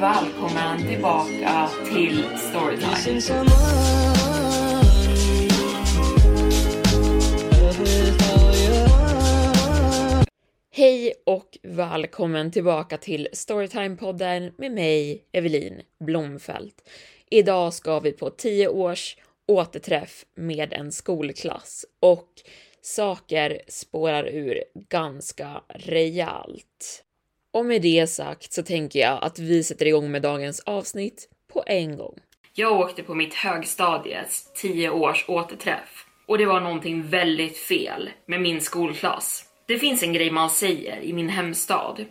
välkommen 0.00 0.86
tillbaka 0.88 1.68
till 1.92 2.24
Storytime. 2.36 3.20
Hej 10.70 11.14
och 11.26 11.58
välkommen 11.62 12.50
tillbaka 12.50 12.96
till 12.96 13.28
Storytime-podden 13.32 14.52
med 14.56 14.72
mig, 14.72 15.24
Evelin 15.32 15.82
Blomfelt. 16.04 16.88
Idag 17.30 17.74
ska 17.74 18.00
vi 18.00 18.12
på 18.12 18.30
10 18.30 18.68
års 18.68 19.16
återträff 19.48 20.24
med 20.36 20.72
en 20.72 20.92
skolklass 20.92 21.84
och 22.00 22.28
saker 22.82 23.60
spårar 23.68 24.24
ur 24.24 24.64
ganska 24.74 25.62
rejält. 25.68 27.04
Och 27.52 27.66
med 27.66 27.82
det 27.82 28.06
sagt 28.06 28.52
så 28.52 28.62
tänker 28.62 28.98
jag 28.98 29.18
att 29.22 29.38
vi 29.38 29.64
sätter 29.64 29.86
igång 29.86 30.10
med 30.10 30.22
dagens 30.22 30.60
avsnitt 30.60 31.28
på 31.52 31.64
en 31.66 31.96
gång. 31.96 32.18
Jag 32.54 32.80
åkte 32.80 33.02
på 33.02 33.14
mitt 33.14 33.34
högstadiets 33.34 34.52
10 34.54 34.90
års 34.90 35.24
återträff 35.28 36.06
och 36.26 36.38
det 36.38 36.46
var 36.46 36.60
någonting 36.60 37.02
väldigt 37.02 37.58
fel 37.58 38.10
med 38.26 38.40
min 38.40 38.60
skolklass. 38.60 39.44
Det 39.66 39.78
finns 39.78 40.02
en 40.02 40.12
grej 40.12 40.30
man 40.30 40.50
säger 40.50 41.00
i 41.00 41.12
min 41.12 41.28
hemstad. 41.28 42.04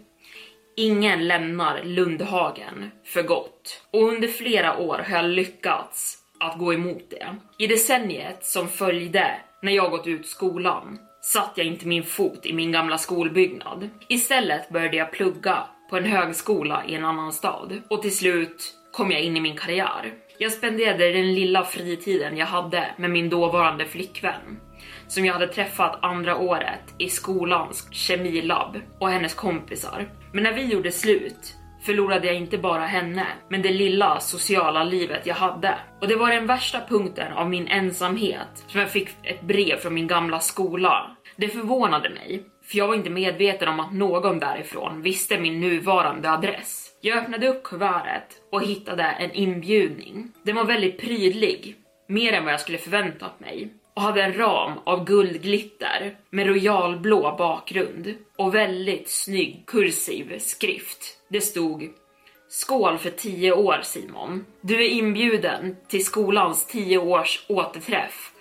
Ingen 0.77 1.27
lämnar 1.27 1.83
Lundhagen 1.83 2.91
för 3.03 3.23
gott. 3.23 3.83
Och 3.91 4.03
under 4.03 4.27
flera 4.27 4.77
år 4.77 4.97
har 4.97 5.15
jag 5.15 5.25
lyckats 5.25 6.17
att 6.39 6.59
gå 6.59 6.73
emot 6.73 7.09
det. 7.09 7.35
I 7.57 7.67
decenniet 7.67 8.45
som 8.45 8.67
följde 8.67 9.31
när 9.61 9.71
jag 9.71 9.91
gått 9.91 10.07
ut 10.07 10.27
skolan 10.27 10.99
satt 11.21 11.51
jag 11.55 11.67
inte 11.67 11.87
min 11.87 12.03
fot 12.03 12.45
i 12.45 12.53
min 12.53 12.71
gamla 12.71 12.97
skolbyggnad. 12.97 13.89
Istället 14.07 14.69
började 14.69 14.97
jag 14.97 15.11
plugga 15.11 15.63
på 15.89 15.97
en 15.97 16.05
högskola 16.05 16.83
i 16.87 16.95
en 16.95 17.05
annan 17.05 17.33
stad 17.33 17.81
och 17.87 18.01
till 18.01 18.17
slut 18.17 18.75
kom 18.91 19.11
jag 19.11 19.21
in 19.21 19.37
i 19.37 19.41
min 19.41 19.57
karriär. 19.57 20.13
Jag 20.37 20.51
spenderade 20.51 21.11
den 21.11 21.33
lilla 21.33 21.63
fritiden 21.63 22.37
jag 22.37 22.45
hade 22.45 22.95
med 22.97 23.09
min 23.09 23.29
dåvarande 23.29 23.85
flickvän 23.85 24.59
som 25.07 25.25
jag 25.25 25.33
hade 25.33 25.47
träffat 25.47 25.99
andra 26.01 26.37
året 26.37 26.93
i 26.97 27.09
skolans 27.09 27.87
kemilabb 27.91 28.77
och 28.99 29.09
hennes 29.09 29.33
kompisar. 29.33 30.09
Men 30.33 30.43
när 30.43 30.53
vi 30.53 30.63
gjorde 30.63 30.91
slut 30.91 31.55
förlorade 31.81 32.27
jag 32.27 32.35
inte 32.35 32.57
bara 32.57 32.85
henne, 32.85 33.25
men 33.49 33.61
det 33.61 33.71
lilla 33.71 34.19
sociala 34.19 34.83
livet 34.83 35.25
jag 35.25 35.35
hade. 35.35 35.77
Och 36.01 36.07
det 36.07 36.15
var 36.15 36.29
den 36.29 36.47
värsta 36.47 36.81
punkten 36.89 37.33
av 37.33 37.49
min 37.49 37.67
ensamhet 37.67 38.63
som 38.67 38.79
jag 38.79 38.91
fick 38.91 39.09
ett 39.23 39.41
brev 39.41 39.77
från 39.77 39.93
min 39.93 40.07
gamla 40.07 40.39
skola. 40.39 41.15
Det 41.35 41.47
förvånade 41.47 42.09
mig, 42.09 42.43
för 42.63 42.77
jag 42.77 42.87
var 42.87 42.95
inte 42.95 43.09
medveten 43.09 43.67
om 43.67 43.79
att 43.79 43.93
någon 43.93 44.39
därifrån 44.39 45.01
visste 45.01 45.39
min 45.39 45.59
nuvarande 45.59 46.31
adress. 46.31 46.89
Jag 47.01 47.17
öppnade 47.17 47.47
upp 47.47 47.63
kuvertet 47.63 48.27
och 48.51 48.63
hittade 48.63 49.03
en 49.03 49.31
inbjudning. 49.31 50.31
Den 50.43 50.55
var 50.55 50.65
väldigt 50.65 51.01
prydlig, 51.01 51.75
mer 52.07 52.33
än 52.33 52.43
vad 52.43 52.53
jag 52.53 52.61
skulle 52.61 52.77
förväntat 52.77 53.39
mig 53.39 53.73
och 53.93 54.01
hade 54.01 54.23
en 54.23 54.37
ram 54.37 54.71
av 54.83 55.05
guldglitter 55.05 56.17
med 56.29 56.47
royalblå 56.47 57.35
bakgrund 57.37 58.15
och 58.37 58.55
väldigt 58.55 59.09
snygg 59.09 59.63
kursiv 59.67 60.39
skrift. 60.39 61.17
Det 61.29 61.41
stod 61.41 61.89
Skål 62.51 62.97
för 62.97 63.09
10 63.09 63.53
år 63.53 63.79
Simon. 63.83 64.45
Du 64.61 64.85
är 64.85 64.89
inbjuden 64.89 65.75
till 65.87 66.05
skolans 66.05 66.65
10 66.65 66.97
års 66.97 67.45
återträff 67.49 68.31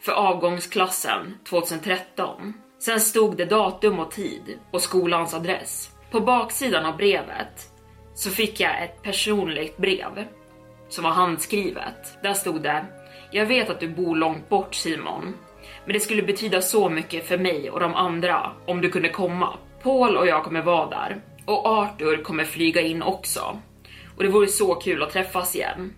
för 0.00 0.12
avgångsklassen 0.12 1.38
2013. 1.48 2.54
Sen 2.78 3.00
stod 3.00 3.36
det 3.36 3.44
datum 3.44 3.98
och 3.98 4.10
tid 4.10 4.58
och 4.70 4.82
skolans 4.82 5.34
adress. 5.34 5.90
På 6.10 6.20
baksidan 6.20 6.86
av 6.86 6.96
brevet 6.96 7.70
så 8.14 8.30
fick 8.30 8.60
jag 8.60 8.82
ett 8.82 9.02
personligt 9.02 9.76
brev 9.76 10.24
som 10.88 11.04
var 11.04 11.10
handskrivet. 11.10 12.22
Där 12.22 12.34
stod 12.34 12.62
det 12.62 12.84
jag 13.32 13.46
vet 13.46 13.70
att 13.70 13.80
du 13.80 13.88
bor 13.88 14.16
långt 14.16 14.48
bort 14.48 14.74
Simon, 14.74 15.34
men 15.84 15.92
det 15.92 16.00
skulle 16.00 16.22
betyda 16.22 16.60
så 16.60 16.88
mycket 16.88 17.28
för 17.28 17.38
mig 17.38 17.70
och 17.70 17.80
de 17.80 17.94
andra 17.94 18.50
om 18.66 18.80
du 18.80 18.90
kunde 18.90 19.08
komma. 19.08 19.48
Paul 19.82 20.16
och 20.16 20.26
jag 20.26 20.44
kommer 20.44 20.62
vara 20.62 20.90
där 20.90 21.20
och 21.44 21.66
Arthur 21.66 22.22
kommer 22.22 22.44
flyga 22.44 22.80
in 22.80 23.02
också. 23.02 23.58
Och 24.16 24.22
det 24.22 24.28
vore 24.28 24.46
så 24.46 24.74
kul 24.74 25.02
att 25.02 25.10
träffas 25.10 25.56
igen. 25.56 25.92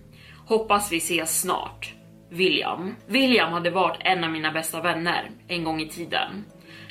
Hoppas 0.47 0.93
vi 0.93 0.97
ses 0.97 1.41
snart. 1.41 1.95
William. 2.31 2.95
William 3.07 3.53
hade 3.53 3.71
varit 3.71 4.01
en 4.01 4.25
av 4.25 4.31
mina 4.31 4.53
bästa 4.53 4.81
vänner 4.81 5.31
en 5.49 5.65
gång 5.65 5.81
i 5.81 5.89
tiden. 5.89 6.45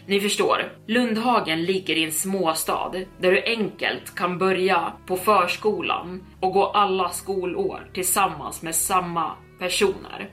Ni 0.06 0.20
förstår, 0.20 0.72
Lundhagen 0.88 1.64
ligger 1.64 1.96
i 1.96 2.04
en 2.04 2.12
småstad 2.12 2.92
där 3.20 3.32
du 3.32 3.44
enkelt 3.44 4.16
kan 4.16 4.38
börja 4.38 4.94
på 5.06 5.18
förskolan 5.18 6.24
och 6.40 6.54
gå 6.54 6.66
alla 6.66 7.10
skolår 7.10 7.90
tillsammans 7.94 8.62
med 8.62 8.76
samma 8.76 9.32
personer. 9.64 10.30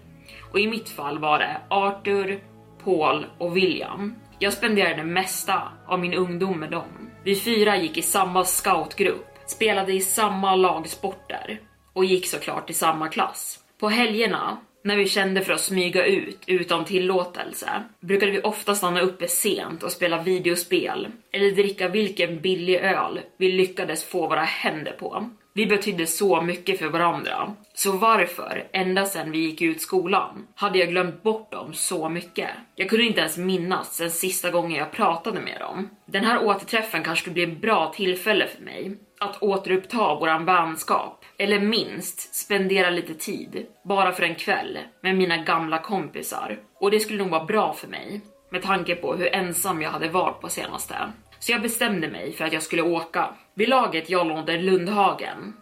Och 0.52 0.60
i 0.60 0.66
mitt 0.66 0.88
fall 0.88 1.18
var 1.18 1.38
det 1.38 1.60
Arthur, 1.68 2.40
Paul 2.84 3.26
och 3.38 3.56
William. 3.56 4.14
Jag 4.38 4.52
spenderade 4.52 4.94
det 4.94 5.04
mesta 5.04 5.62
av 5.86 6.00
min 6.00 6.14
ungdom 6.14 6.60
med 6.60 6.70
dem. 6.70 7.10
Vi 7.24 7.36
fyra 7.36 7.76
gick 7.76 7.96
i 7.96 8.02
samma 8.02 8.44
scoutgrupp, 8.44 9.26
spelade 9.46 9.92
i 9.92 10.00
samma 10.00 10.56
lagsporter 10.56 11.60
och 11.92 12.04
gick 12.04 12.26
såklart 12.26 12.70
i 12.70 12.72
samma 12.72 13.08
klass. 13.08 13.58
På 13.80 13.88
helgerna 13.88 14.58
när 14.84 14.96
vi 14.96 15.08
kände 15.08 15.40
för 15.40 15.52
att 15.52 15.60
smyga 15.60 16.04
ut 16.04 16.38
utan 16.46 16.84
tillåtelse 16.84 17.68
brukade 18.00 18.32
vi 18.32 18.40
ofta 18.40 18.74
stanna 18.74 19.00
uppe 19.00 19.28
sent 19.28 19.82
och 19.82 19.92
spela 19.92 20.22
videospel 20.22 21.08
eller 21.32 21.50
dricka 21.50 21.88
vilken 21.88 22.40
billig 22.40 22.76
öl 22.76 23.20
vi 23.36 23.52
lyckades 23.52 24.04
få 24.04 24.26
våra 24.26 24.44
händer 24.44 24.92
på. 24.92 25.30
Vi 25.54 25.66
betydde 25.66 26.06
så 26.06 26.42
mycket 26.42 26.78
för 26.78 26.88
varandra. 26.88 27.54
Så 27.74 27.92
varför, 27.92 28.68
ända 28.72 29.04
sedan 29.04 29.30
vi 29.30 29.38
gick 29.38 29.62
ut 29.62 29.80
skolan, 29.80 30.46
hade 30.54 30.78
jag 30.78 30.88
glömt 30.88 31.22
bort 31.22 31.52
dem 31.52 31.72
så 31.72 32.08
mycket? 32.08 32.48
Jag 32.74 32.90
kunde 32.90 33.04
inte 33.04 33.20
ens 33.20 33.36
minnas 33.36 33.98
den 33.98 34.10
sista 34.10 34.50
gången 34.50 34.78
jag 34.78 34.92
pratade 34.92 35.40
med 35.40 35.60
dem. 35.60 35.88
Den 36.06 36.24
här 36.24 36.44
återträffen 36.44 37.02
kanske 37.02 37.22
skulle 37.22 37.34
bli 37.34 37.42
ett 37.42 37.60
bra 37.60 37.92
tillfälle 37.96 38.46
för 38.46 38.62
mig 38.62 38.96
att 39.20 39.42
återuppta 39.42 40.14
våran 40.14 40.44
vänskap. 40.44 41.24
Eller 41.38 41.60
minst 41.60 42.34
spendera 42.34 42.90
lite 42.90 43.14
tid, 43.14 43.66
bara 43.84 44.12
för 44.12 44.22
en 44.22 44.34
kväll, 44.34 44.78
med 45.02 45.16
mina 45.16 45.36
gamla 45.36 45.78
kompisar. 45.78 46.58
Och 46.80 46.90
det 46.90 47.00
skulle 47.00 47.18
nog 47.18 47.30
vara 47.30 47.44
bra 47.44 47.72
för 47.72 47.88
mig, 47.88 48.20
med 48.50 48.62
tanke 48.62 48.94
på 48.94 49.14
hur 49.14 49.34
ensam 49.34 49.82
jag 49.82 49.90
hade 49.90 50.08
varit 50.08 50.40
på 50.40 50.48
senaste. 50.48 50.96
Så 51.40 51.52
jag 51.52 51.62
bestämde 51.62 52.08
mig 52.08 52.32
för 52.32 52.44
att 52.44 52.52
jag 52.52 52.62
skulle 52.62 52.82
åka. 52.82 53.28
Vid 53.54 53.68
laget 53.68 54.10
jag 54.10 54.26
lånade 54.26 54.58
Lundhagen 54.58 55.56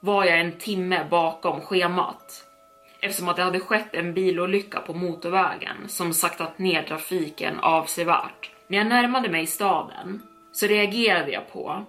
var 0.00 0.24
jag 0.24 0.40
en 0.40 0.52
timme 0.52 1.06
bakom 1.10 1.60
schemat 1.60 2.44
eftersom 3.00 3.28
att 3.28 3.36
det 3.36 3.42
hade 3.42 3.60
skett 3.60 3.94
en 3.94 4.14
bilolycka 4.14 4.80
på 4.80 4.94
motorvägen 4.94 5.76
som 5.88 6.12
saktat 6.12 6.58
ner 6.58 6.82
trafiken 6.82 7.58
avsevärt. 7.60 8.50
När 8.68 8.78
jag 8.78 8.86
närmade 8.86 9.28
mig 9.28 9.46
staden 9.46 10.22
så 10.52 10.66
reagerade 10.66 11.30
jag 11.32 11.52
på 11.52 11.86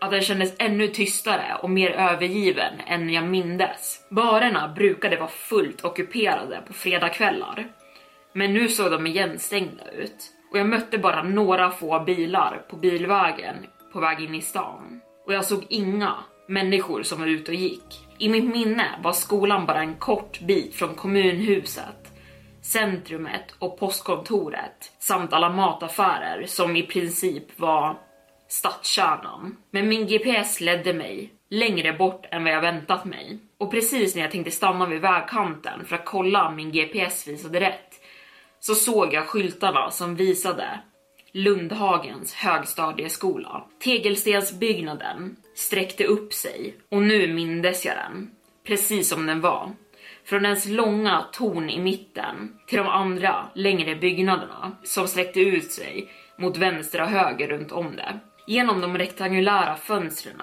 att 0.00 0.10
den 0.10 0.22
kändes 0.22 0.54
ännu 0.58 0.88
tystare 0.88 1.56
och 1.62 1.70
mer 1.70 1.90
övergiven 1.90 2.80
än 2.86 3.10
jag 3.10 3.24
mindes. 3.24 4.06
Barerna 4.08 4.68
brukade 4.68 5.16
vara 5.16 5.28
fullt 5.28 5.84
ockuperade 5.84 6.62
på 6.66 6.72
fredagkvällar, 6.72 7.68
men 8.32 8.54
nu 8.54 8.68
såg 8.68 8.90
de 8.90 9.06
igenstängda 9.06 9.90
ut 9.90 10.33
och 10.54 10.60
jag 10.60 10.68
mötte 10.68 10.98
bara 10.98 11.22
några 11.22 11.70
få 11.70 12.00
bilar 12.00 12.62
på 12.68 12.76
bilvägen 12.76 13.56
på 13.92 14.00
väg 14.00 14.20
in 14.20 14.34
i 14.34 14.42
stan. 14.42 15.00
Och 15.26 15.34
jag 15.34 15.44
såg 15.44 15.66
inga 15.68 16.14
människor 16.48 17.02
som 17.02 17.20
var 17.20 17.26
ute 17.26 17.50
och 17.50 17.56
gick. 17.56 18.06
I 18.18 18.28
mitt 18.28 18.44
minne 18.44 18.86
var 19.02 19.12
skolan 19.12 19.66
bara 19.66 19.80
en 19.80 19.94
kort 19.94 20.40
bit 20.40 20.74
från 20.74 20.94
kommunhuset, 20.94 22.12
centrumet 22.62 23.54
och 23.58 23.78
postkontoret 23.78 24.92
samt 24.98 25.32
alla 25.32 25.48
mataffärer 25.48 26.46
som 26.46 26.76
i 26.76 26.82
princip 26.82 27.58
var 27.60 27.98
stadskärnan. 28.48 29.56
Men 29.70 29.88
min 29.88 30.06
GPS 30.06 30.60
ledde 30.60 30.94
mig 30.94 31.32
längre 31.50 31.92
bort 31.92 32.26
än 32.30 32.44
vad 32.44 32.52
jag 32.52 32.60
väntat 32.60 33.04
mig. 33.04 33.38
Och 33.58 33.70
precis 33.70 34.14
när 34.14 34.22
jag 34.22 34.30
tänkte 34.30 34.50
stanna 34.50 34.86
vid 34.86 35.00
vägkanten 35.00 35.84
för 35.84 35.96
att 35.96 36.04
kolla 36.04 36.48
om 36.48 36.56
min 36.56 36.72
GPS 36.72 37.28
visade 37.28 37.60
rätt 37.60 38.00
så 38.66 38.74
såg 38.74 39.14
jag 39.14 39.26
skyltarna 39.26 39.90
som 39.90 40.16
visade 40.16 40.80
Lundhagens 41.32 42.34
högstadieskola. 42.34 43.64
Tegelstensbyggnaden 43.84 45.36
sträckte 45.54 46.04
upp 46.04 46.32
sig 46.32 46.74
och 46.90 47.02
nu 47.02 47.34
mindes 47.34 47.84
jag 47.84 47.96
den, 47.96 48.30
precis 48.66 49.08
som 49.08 49.26
den 49.26 49.40
var. 49.40 49.72
Från 50.24 50.42
dess 50.42 50.66
långa 50.66 51.24
torn 51.32 51.70
i 51.70 51.80
mitten 51.80 52.58
till 52.66 52.78
de 52.78 52.86
andra 52.86 53.46
längre 53.54 53.96
byggnaderna 53.96 54.72
som 54.84 55.08
sträckte 55.08 55.40
ut 55.40 55.70
sig 55.70 56.08
mot 56.38 56.56
vänster 56.56 57.02
och 57.02 57.08
höger 57.08 57.48
runt 57.48 57.72
om 57.72 57.96
det. 57.96 58.18
Genom 58.46 58.80
de 58.80 58.98
rektangulära 58.98 59.76
fönstren 59.76 60.40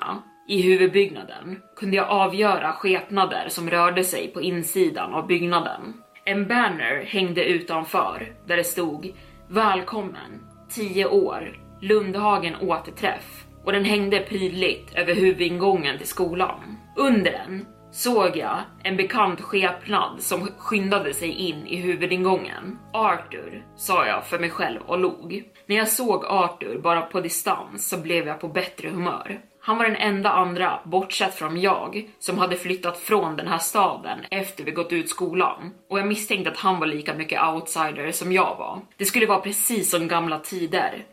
i 0.48 0.62
huvudbyggnaden 0.62 1.60
kunde 1.76 1.98
jag 1.98 2.10
avgöra 2.10 2.74
skepnader 2.74 3.50
som 3.50 3.70
rörde 3.70 4.04
sig 4.04 4.28
på 4.28 4.42
insidan 4.42 5.14
av 5.14 5.28
byggnaden. 5.28 5.94
En 6.32 6.48
banner 6.48 7.04
hängde 7.06 7.46
utanför 7.46 8.34
där 8.48 8.58
det 8.58 8.64
stod 8.64 9.14
Välkommen 9.48 10.42
10 10.70 11.06
år 11.06 11.60
Lundhagen 11.82 12.56
återträff 12.56 13.46
och 13.66 13.72
den 13.72 13.86
hängde 13.86 14.20
prydligt 14.20 14.96
över 14.96 15.16
huvudingången 15.16 15.98
till 15.98 16.08
skolan. 16.08 16.78
Under 16.98 17.32
den 17.32 17.66
såg 17.92 18.38
jag 18.38 18.58
en 18.84 18.98
bekant 18.98 19.42
skepnad 19.42 20.22
som 20.22 20.48
skyndade 20.58 21.14
sig 21.14 21.30
in 21.30 21.68
i 21.68 21.76
huvudingången. 21.76 22.80
Arthur, 22.94 23.66
sa 23.76 24.08
jag 24.08 24.26
för 24.26 24.40
mig 24.40 24.50
själv 24.50 24.80
och 24.86 25.00
log. 25.00 25.44
När 25.66 25.76
jag 25.76 25.88
såg 25.88 26.26
Arthur 26.26 26.82
bara 26.82 27.02
på 27.02 27.22
distans 27.22 27.90
så 27.90 27.98
blev 27.98 28.28
jag 28.28 28.40
på 28.40 28.48
bättre 28.48 28.90
humör. 28.90 29.42
Han 29.64 29.78
var 29.78 29.86
den 29.86 29.96
enda 29.96 30.30
andra, 30.30 30.80
bortsett 30.84 31.36
från 31.36 31.62
jag, 31.62 32.10
som 32.20 32.38
hade 32.38 32.56
flyttat 32.56 32.98
från 32.98 33.36
den 33.36 33.48
här 33.48 33.58
staden 33.58 34.20
efter 34.32 34.64
vi 34.64 34.72
gått 34.72 34.94
ut 34.94 35.10
skolan. 35.10 35.72
Och 35.90 36.00
jag 36.00 36.08
misstänkte 36.08 36.52
att 36.52 36.58
han 36.58 36.80
var 36.80 36.88
lika 36.88 37.14
mycket 37.14 37.44
outsider 37.44 38.12
som 38.12 38.32
jag 38.32 38.56
var. 38.58 38.82
Det 38.98 39.06
skulle 39.06 39.26
vara 39.26 39.42
precis 39.42 39.92
som 39.92 40.08
gamla 40.08 40.40
tider. 40.40 41.06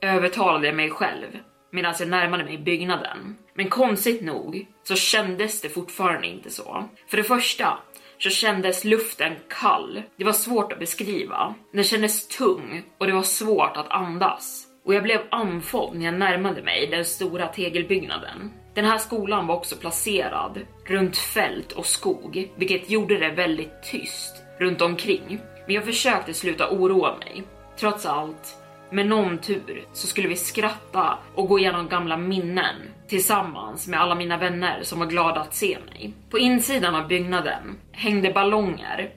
Övertalade 0.00 0.66
jag 0.66 0.76
mig 0.76 0.90
själv 0.90 1.38
medan 1.70 1.94
jag 1.98 2.08
närmade 2.08 2.44
mig 2.44 2.58
byggnaden. 2.58 3.36
Men 3.54 3.68
konstigt 3.68 4.22
nog 4.22 4.66
så 4.82 4.94
kändes 4.94 5.60
det 5.60 5.68
fortfarande 5.68 6.26
inte 6.26 6.50
så. 6.50 6.84
För 7.08 7.16
det 7.16 7.24
första 7.24 7.78
så 8.18 8.30
kändes 8.30 8.84
luften 8.84 9.32
kall. 9.48 10.02
Det 10.16 10.24
var 10.24 10.32
svårt 10.32 10.72
att 10.72 10.78
beskriva. 10.78 11.54
Den 11.72 11.84
kändes 11.84 12.28
tung 12.28 12.82
och 12.98 13.06
det 13.06 13.12
var 13.12 13.22
svårt 13.22 13.76
att 13.76 13.90
andas 13.90 14.67
och 14.88 14.94
jag 14.94 15.02
blev 15.02 15.20
andfådd 15.30 15.96
när 15.96 16.04
jag 16.04 16.14
närmade 16.14 16.62
mig 16.62 16.86
den 16.86 17.04
stora 17.04 17.46
tegelbyggnaden. 17.46 18.52
Den 18.74 18.84
här 18.84 18.98
skolan 18.98 19.46
var 19.46 19.56
också 19.56 19.76
placerad 19.76 20.60
runt 20.86 21.16
fält 21.16 21.72
och 21.72 21.86
skog, 21.86 22.50
vilket 22.56 22.90
gjorde 22.90 23.18
det 23.18 23.30
väldigt 23.30 23.82
tyst 23.82 24.42
runt 24.58 24.80
omkring. 24.80 25.40
Men 25.66 25.74
jag 25.74 25.84
försökte 25.84 26.34
sluta 26.34 26.70
oroa 26.70 27.16
mig. 27.16 27.42
Trots 27.78 28.06
allt, 28.06 28.56
med 28.90 29.06
någon 29.06 29.38
tur 29.38 29.84
så 29.92 30.06
skulle 30.06 30.28
vi 30.28 30.36
skratta 30.36 31.18
och 31.34 31.48
gå 31.48 31.58
igenom 31.58 31.88
gamla 31.88 32.16
minnen 32.16 32.76
tillsammans 33.08 33.88
med 33.88 34.00
alla 34.00 34.14
mina 34.14 34.36
vänner 34.36 34.82
som 34.82 34.98
var 34.98 35.06
glada 35.06 35.40
att 35.40 35.54
se 35.54 35.78
mig. 35.86 36.14
På 36.30 36.38
insidan 36.38 36.94
av 36.94 37.08
byggnaden 37.08 37.78
hängde 37.92 38.32
ballonger, 38.32 39.10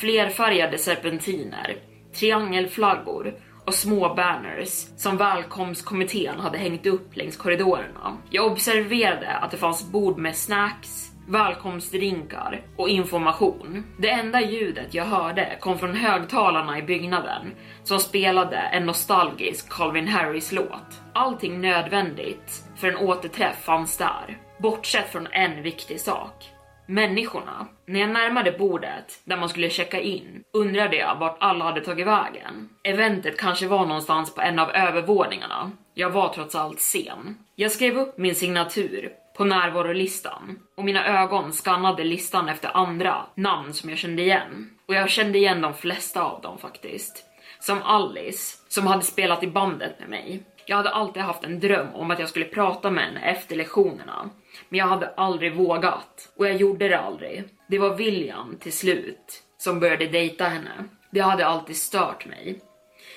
flerfärgade 0.00 0.78
serpentiner, 0.78 1.76
triangelflaggor 2.14 3.34
och 3.64 3.74
små 3.74 4.14
banners 4.14 4.86
som 4.96 5.16
välkomstkommittén 5.16 6.40
hade 6.40 6.58
hängt 6.58 6.86
upp 6.86 7.16
längs 7.16 7.36
korridorerna. 7.36 8.16
Jag 8.30 8.52
observerade 8.52 9.36
att 9.36 9.50
det 9.50 9.56
fanns 9.56 9.90
bord 9.90 10.18
med 10.18 10.36
snacks, 10.36 11.10
välkomstdrinkar 11.28 12.62
och 12.76 12.88
information. 12.88 13.84
Det 13.98 14.10
enda 14.10 14.40
ljudet 14.40 14.94
jag 14.94 15.04
hörde 15.04 15.56
kom 15.60 15.78
från 15.78 15.94
högtalarna 15.94 16.78
i 16.78 16.82
byggnaden 16.82 17.52
som 17.84 18.00
spelade 18.00 18.56
en 18.56 18.86
nostalgisk 18.86 19.68
Calvin 19.68 20.08
Harris 20.08 20.52
låt. 20.52 21.00
Allting 21.12 21.60
nödvändigt 21.60 22.64
för 22.76 22.88
en 22.88 22.96
återträff 22.96 23.64
fanns 23.64 23.96
där, 23.96 24.38
bortsett 24.58 25.12
från 25.12 25.26
en 25.26 25.62
viktig 25.62 26.00
sak 26.00 26.50
människorna. 26.90 27.66
När 27.86 28.00
jag 28.00 28.10
närmade 28.10 28.52
bordet 28.52 29.20
där 29.24 29.36
man 29.36 29.48
skulle 29.48 29.70
checka 29.70 30.00
in 30.00 30.42
undrade 30.52 30.96
jag 30.96 31.18
vart 31.18 31.36
alla 31.40 31.64
hade 31.64 31.80
tagit 31.80 32.06
vägen. 32.06 32.68
Eventet 32.84 33.38
kanske 33.38 33.66
var 33.66 33.86
någonstans 33.86 34.34
på 34.34 34.40
en 34.40 34.58
av 34.58 34.70
övervåningarna. 34.70 35.70
Jag 35.94 36.10
var 36.10 36.28
trots 36.28 36.54
allt 36.54 36.80
sen. 36.80 37.38
Jag 37.54 37.72
skrev 37.72 37.98
upp 37.98 38.18
min 38.18 38.34
signatur 38.34 39.12
på 39.36 39.44
närvarolistan 39.44 40.58
och 40.76 40.84
mina 40.84 41.22
ögon 41.22 41.52
skannade 41.52 42.04
listan 42.04 42.48
efter 42.48 42.76
andra 42.76 43.26
namn 43.34 43.74
som 43.74 43.90
jag 43.90 43.98
kände 43.98 44.22
igen. 44.22 44.70
Och 44.88 44.94
jag 44.94 45.10
kände 45.10 45.38
igen 45.38 45.60
de 45.60 45.74
flesta 45.74 46.22
av 46.22 46.40
dem 46.40 46.58
faktiskt. 46.58 47.24
Som 47.60 47.82
Alice, 47.82 48.58
som 48.68 48.86
hade 48.86 49.02
spelat 49.02 49.42
i 49.42 49.46
bandet 49.46 49.98
med 50.00 50.08
mig. 50.08 50.42
Jag 50.70 50.76
hade 50.76 50.90
alltid 50.90 51.22
haft 51.22 51.44
en 51.44 51.60
dröm 51.60 51.94
om 51.94 52.10
att 52.10 52.18
jag 52.18 52.28
skulle 52.28 52.44
prata 52.44 52.90
med 52.90 53.04
henne 53.04 53.20
efter 53.20 53.56
lektionerna 53.56 54.30
men 54.68 54.78
jag 54.78 54.86
hade 54.86 55.14
aldrig 55.16 55.54
vågat. 55.54 56.32
Och 56.36 56.46
jag 56.46 56.56
gjorde 56.56 56.88
det 56.88 56.98
aldrig. 56.98 57.44
Det 57.68 57.78
var 57.78 57.94
William 57.94 58.56
till 58.60 58.72
slut 58.72 59.42
som 59.58 59.80
började 59.80 60.06
dejta 60.06 60.44
henne. 60.44 60.70
Det 61.10 61.20
hade 61.20 61.46
alltid 61.46 61.76
stört 61.76 62.26
mig. 62.26 62.60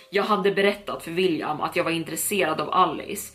Jag 0.09 0.23
hade 0.23 0.51
berättat 0.51 1.03
för 1.03 1.11
William 1.11 1.61
att 1.61 1.75
jag 1.75 1.83
var 1.83 1.91
intresserad 1.91 2.61
av 2.61 2.69
Alice 2.73 3.33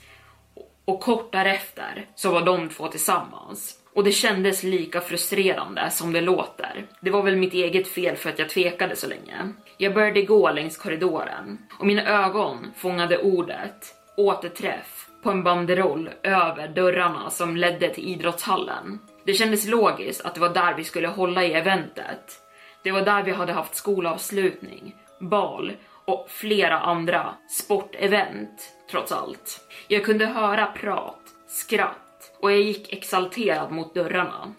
och 0.84 1.00
kort 1.00 1.32
därefter 1.32 2.06
så 2.14 2.30
var 2.30 2.40
de 2.44 2.68
två 2.68 2.88
tillsammans. 2.88 3.74
Och 3.94 4.04
det 4.04 4.12
kändes 4.12 4.62
lika 4.62 5.00
frustrerande 5.00 5.90
som 5.90 6.12
det 6.12 6.20
låter. 6.20 6.86
Det 7.00 7.10
var 7.10 7.22
väl 7.22 7.36
mitt 7.36 7.54
eget 7.54 7.88
fel 7.88 8.16
för 8.16 8.30
att 8.30 8.38
jag 8.38 8.48
tvekade 8.48 8.96
så 8.96 9.06
länge. 9.06 9.52
Jag 9.76 9.94
började 9.94 10.22
gå 10.22 10.52
längs 10.52 10.76
korridoren 10.76 11.58
och 11.78 11.86
mina 11.86 12.24
ögon 12.24 12.66
fångade 12.76 13.18
ordet 13.18 13.94
återträff 14.18 15.06
på 15.22 15.30
en 15.30 15.42
banderoll 15.42 16.10
över 16.22 16.68
dörrarna 16.68 17.30
som 17.30 17.56
ledde 17.56 17.94
till 17.94 18.04
idrottshallen. 18.04 18.98
Det 19.24 19.34
kändes 19.34 19.66
logiskt 19.66 20.24
att 20.24 20.34
det 20.34 20.40
var 20.40 20.54
där 20.54 20.74
vi 20.74 20.84
skulle 20.84 21.08
hålla 21.08 21.44
i 21.44 21.52
eventet. 21.52 22.40
Det 22.82 22.92
var 22.92 23.02
där 23.02 23.22
vi 23.22 23.32
hade 23.32 23.52
haft 23.52 23.74
skolavslutning, 23.74 24.96
bal 25.20 25.72
och 26.04 26.26
flera 26.28 26.80
andra 26.80 27.34
sportevent 27.50 28.74
trots 28.90 29.12
allt. 29.12 29.60
Jag 29.88 30.04
kunde 30.04 30.26
höra 30.26 30.66
prat, 30.66 31.20
skratt 31.46 32.32
och 32.40 32.52
jag 32.52 32.60
gick 32.60 32.92
exalterad 32.92 33.72
mot 33.72 33.94
dörrarna. 33.94 34.54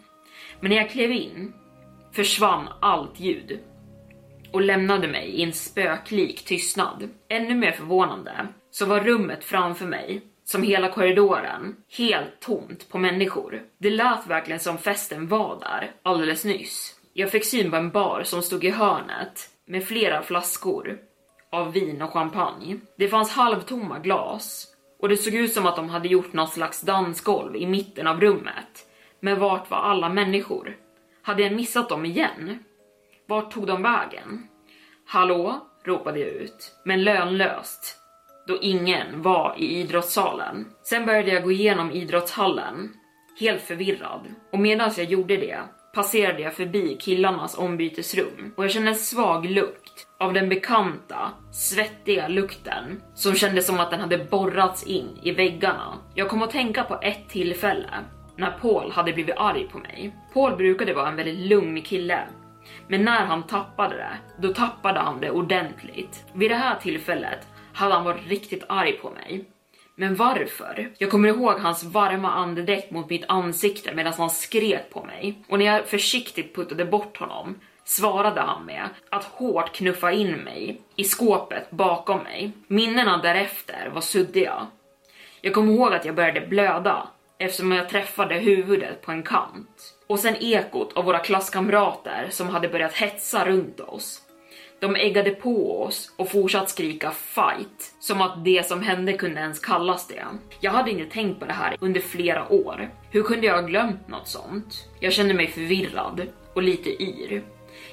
Men 0.59 0.69
när 0.69 0.77
jag 0.77 0.89
klev 0.89 1.11
in 1.11 1.53
försvann 2.11 2.67
allt 2.79 3.19
ljud 3.19 3.59
och 4.51 4.61
lämnade 4.61 5.07
mig 5.07 5.27
i 5.27 5.43
en 5.43 5.53
spöklik 5.53 6.45
tystnad. 6.45 7.09
Ännu 7.27 7.55
mer 7.55 7.71
förvånande 7.71 8.47
så 8.71 8.85
var 8.85 8.99
rummet 8.99 9.43
framför 9.43 9.85
mig 9.85 10.21
som 10.45 10.63
hela 10.63 10.89
korridoren, 10.89 11.75
helt 11.97 12.39
tomt 12.39 12.89
på 12.89 12.97
människor. 12.97 13.61
Det 13.77 13.89
lät 13.89 14.27
verkligen 14.27 14.59
som 14.59 14.77
festen 14.77 15.27
var 15.27 15.59
där 15.59 15.91
alldeles 16.03 16.45
nyss. 16.45 16.95
Jag 17.13 17.31
fick 17.31 17.45
syn 17.45 17.71
på 17.71 17.77
en 17.77 17.89
bar 17.89 18.23
som 18.23 18.41
stod 18.41 18.63
i 18.63 18.69
hörnet 18.69 19.49
med 19.65 19.83
flera 19.83 20.21
flaskor 20.21 20.97
av 21.51 21.73
vin 21.73 22.01
och 22.01 22.13
champagne. 22.13 22.79
Det 22.97 23.07
fanns 23.07 23.31
halvtomma 23.31 23.99
glas 23.99 24.67
och 24.99 25.09
det 25.09 25.17
såg 25.17 25.33
ut 25.33 25.53
som 25.53 25.65
att 25.65 25.75
de 25.75 25.89
hade 25.89 26.07
gjort 26.07 26.33
något 26.33 26.53
slags 26.53 26.81
dansgolv 26.81 27.55
i 27.55 27.65
mitten 27.65 28.07
av 28.07 28.21
rummet. 28.21 28.85
Men 29.19 29.39
vart 29.39 29.69
var 29.69 29.77
alla 29.77 30.09
människor? 30.09 30.77
Hade 31.21 31.43
jag 31.43 31.53
missat 31.53 31.89
dem 31.89 32.05
igen? 32.05 32.63
Vart 33.29 33.51
tog 33.51 33.67
de 33.67 33.81
vägen? 33.81 34.47
Hallå? 35.07 35.65
ropade 35.85 36.19
jag 36.19 36.29
ut, 36.29 36.71
men 36.85 37.03
lönlöst 37.03 37.97
då 38.47 38.57
ingen 38.61 39.21
var 39.21 39.55
i 39.57 39.79
idrottssalen. 39.79 40.65
Sen 40.83 41.05
började 41.05 41.31
jag 41.31 41.43
gå 41.43 41.51
igenom 41.51 41.91
idrottshallen, 41.91 42.89
helt 43.39 43.61
förvirrad. 43.61 44.21
Och 44.51 44.59
medan 44.59 44.91
jag 44.97 45.05
gjorde 45.05 45.37
det 45.37 45.59
passerade 45.93 46.41
jag 46.41 46.53
förbi 46.53 46.97
killarnas 46.99 47.57
ombytesrum 47.57 48.53
och 48.57 48.63
jag 48.63 48.71
kände 48.71 48.89
en 48.89 48.95
svag 48.95 49.45
lukt 49.45 50.07
av 50.19 50.33
den 50.33 50.49
bekanta, 50.49 51.31
svettiga 51.51 52.27
lukten 52.27 53.01
som 53.15 53.35
kändes 53.35 53.65
som 53.65 53.79
att 53.79 53.91
den 53.91 53.99
hade 53.99 54.17
borrats 54.17 54.83
in 54.83 55.19
i 55.23 55.31
väggarna. 55.31 55.97
Jag 56.13 56.29
kom 56.29 56.41
att 56.41 56.51
tänka 56.51 56.83
på 56.83 56.99
ett 57.01 57.29
tillfälle 57.29 57.89
när 58.35 58.51
Paul 58.51 58.91
hade 58.91 59.13
blivit 59.13 59.37
arg 59.37 59.67
på 59.71 59.77
mig. 59.77 60.15
Paul 60.33 60.55
brukade 60.55 60.93
vara 60.93 61.09
en 61.09 61.15
väldigt 61.15 61.49
lugn 61.49 61.81
kille, 61.81 62.27
men 62.87 63.05
när 63.05 63.25
han 63.25 63.43
tappade 63.43 63.95
det, 63.95 64.17
då 64.37 64.53
tappade 64.53 64.99
han 64.99 65.19
det 65.19 65.31
ordentligt. 65.31 66.25
Vid 66.33 66.51
det 66.51 66.55
här 66.55 66.75
tillfället 66.75 67.47
hade 67.73 67.93
han 67.93 68.03
varit 68.03 68.27
riktigt 68.27 68.63
arg 68.67 68.91
på 68.91 69.09
mig. 69.09 69.45
Men 69.95 70.15
varför? 70.15 70.91
Jag 70.97 71.11
kommer 71.11 71.29
ihåg 71.29 71.59
hans 71.59 71.83
varma 71.83 72.31
andedräkt 72.31 72.91
mot 72.91 73.09
mitt 73.09 73.25
ansikte 73.27 73.93
medan 73.95 74.13
han 74.13 74.29
skrek 74.29 74.89
på 74.89 75.03
mig. 75.03 75.43
Och 75.47 75.59
när 75.59 75.65
jag 75.65 75.87
försiktigt 75.87 76.55
puttade 76.55 76.85
bort 76.85 77.17
honom 77.17 77.55
svarade 77.83 78.41
han 78.41 78.65
med 78.65 78.89
att 79.09 79.23
hårt 79.23 79.75
knuffa 79.75 80.11
in 80.11 80.31
mig 80.31 80.81
i 80.95 81.03
skåpet 81.03 81.71
bakom 81.71 82.23
mig. 82.23 82.51
Minnena 82.67 83.17
därefter 83.17 83.89
var 83.93 84.01
suddiga. 84.01 84.67
Jag 85.41 85.53
kommer 85.53 85.73
ihåg 85.73 85.93
att 85.93 86.05
jag 86.05 86.15
började 86.15 86.41
blöda 86.41 87.07
eftersom 87.37 87.71
jag 87.71 87.89
träffade 87.89 88.35
huvudet 88.35 89.01
på 89.01 89.11
en 89.11 89.23
kant. 89.23 89.98
Och 90.09 90.19
sen 90.19 90.35
ekot 90.35 90.93
av 90.93 91.05
våra 91.05 91.19
klasskamrater 91.19 92.27
som 92.29 92.49
hade 92.49 92.69
börjat 92.69 92.93
hetsa 92.93 93.45
runt 93.45 93.79
oss. 93.79 94.21
De 94.79 94.95
äggade 94.95 95.31
på 95.31 95.81
oss 95.83 96.13
och 96.17 96.31
fortsatt 96.31 96.69
skrika 96.69 97.11
fight, 97.11 97.93
som 97.99 98.21
att 98.21 98.45
det 98.45 98.67
som 98.67 98.81
hände 98.81 99.13
kunde 99.13 99.39
ens 99.39 99.59
kallas 99.59 100.07
det. 100.07 100.25
Jag 100.59 100.71
hade 100.71 100.91
inte 100.91 101.13
tänkt 101.13 101.39
på 101.39 101.45
det 101.45 101.53
här 101.53 101.77
under 101.79 102.01
flera 102.01 102.53
år. 102.53 102.89
Hur 103.11 103.23
kunde 103.23 103.47
jag 103.47 103.53
ha 103.53 103.61
glömt 103.61 104.07
något 104.07 104.27
sånt? 104.27 104.87
Jag 104.99 105.13
kände 105.13 105.33
mig 105.33 105.47
förvirrad 105.47 106.21
och 106.53 106.63
lite 106.63 107.03
yr. 107.03 107.43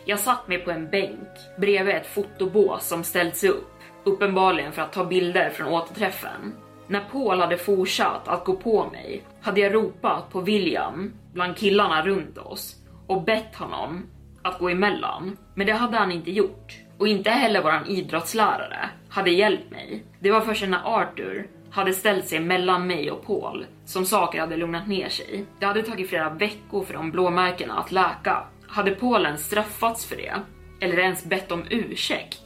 Jag 0.05 0.21
satt 0.21 0.49
mig 0.49 0.59
på 0.59 0.71
en 0.71 0.91
bänk 0.91 1.29
bredvid 1.59 1.95
ett 1.95 2.07
fotobås 2.07 2.89
som 2.89 3.05
ställts 3.05 3.45
upp, 3.45 3.73
uppenbarligen 4.05 4.73
för 4.73 4.83
att 4.83 4.93
ta 4.93 5.05
bilder 5.05 5.51
från 5.51 5.69
återträffen. 5.69 6.53
När 6.89 7.01
Paul 7.01 7.41
hade 7.41 7.59
fortsatt 7.59 8.29
att 8.29 8.45
gå 8.45 8.57
på 8.57 8.87
mig 8.91 9.23
hade 9.43 9.61
jag 9.61 9.75
ropat 9.75 10.31
på 10.31 10.41
William 10.41 11.13
bland 11.33 11.57
killarna 11.57 12.03
runt 12.03 12.39
oss 12.39 12.77
och 13.07 13.23
bett 13.23 13.55
honom 13.55 14.07
att 14.43 14.59
gå 14.59 14.69
emellan. 14.69 15.37
Men 15.55 15.67
det 15.67 15.73
hade 15.73 15.97
han 15.97 16.13
inte 16.13 16.31
gjort. 16.31 16.79
Och 16.99 17.09
inte 17.09 17.31
heller 17.31 17.63
våran 17.63 17.87
idrottslärare 17.87 18.91
hade 19.09 19.31
hjälpt 19.31 19.71
mig. 19.71 20.05
Det 20.21 20.31
var 20.31 20.41
först 20.41 20.69
när 20.69 21.01
Arthur 21.01 21.47
hade 21.71 21.93
ställt 21.93 22.27
sig 22.27 22.41
mellan 22.41 22.87
mig 22.87 23.11
och 23.11 23.27
Paul 23.27 23.67
som 23.85 24.07
saker 24.07 24.41
hade 24.41 24.57
lugnat 24.57 24.89
ner 24.89 25.09
sig. 25.09 25.45
Det 25.61 25.67
hade 25.67 25.83
tagit 25.83 26.09
flera 26.09 26.31
veckor 26.31 26.85
för 26.85 26.95
de 26.95 27.11
blåmärkena 27.11 27.79
att 27.79 27.93
läka. 27.93 28.45
Hade 28.67 28.91
Paul 28.91 29.27
ens 29.27 29.47
straffats 29.47 30.07
för 30.07 30.17
det? 30.17 30.35
Eller 30.81 30.99
ens 30.99 31.25
bett 31.25 31.53
om 31.53 31.65
ursäkt? 31.71 32.43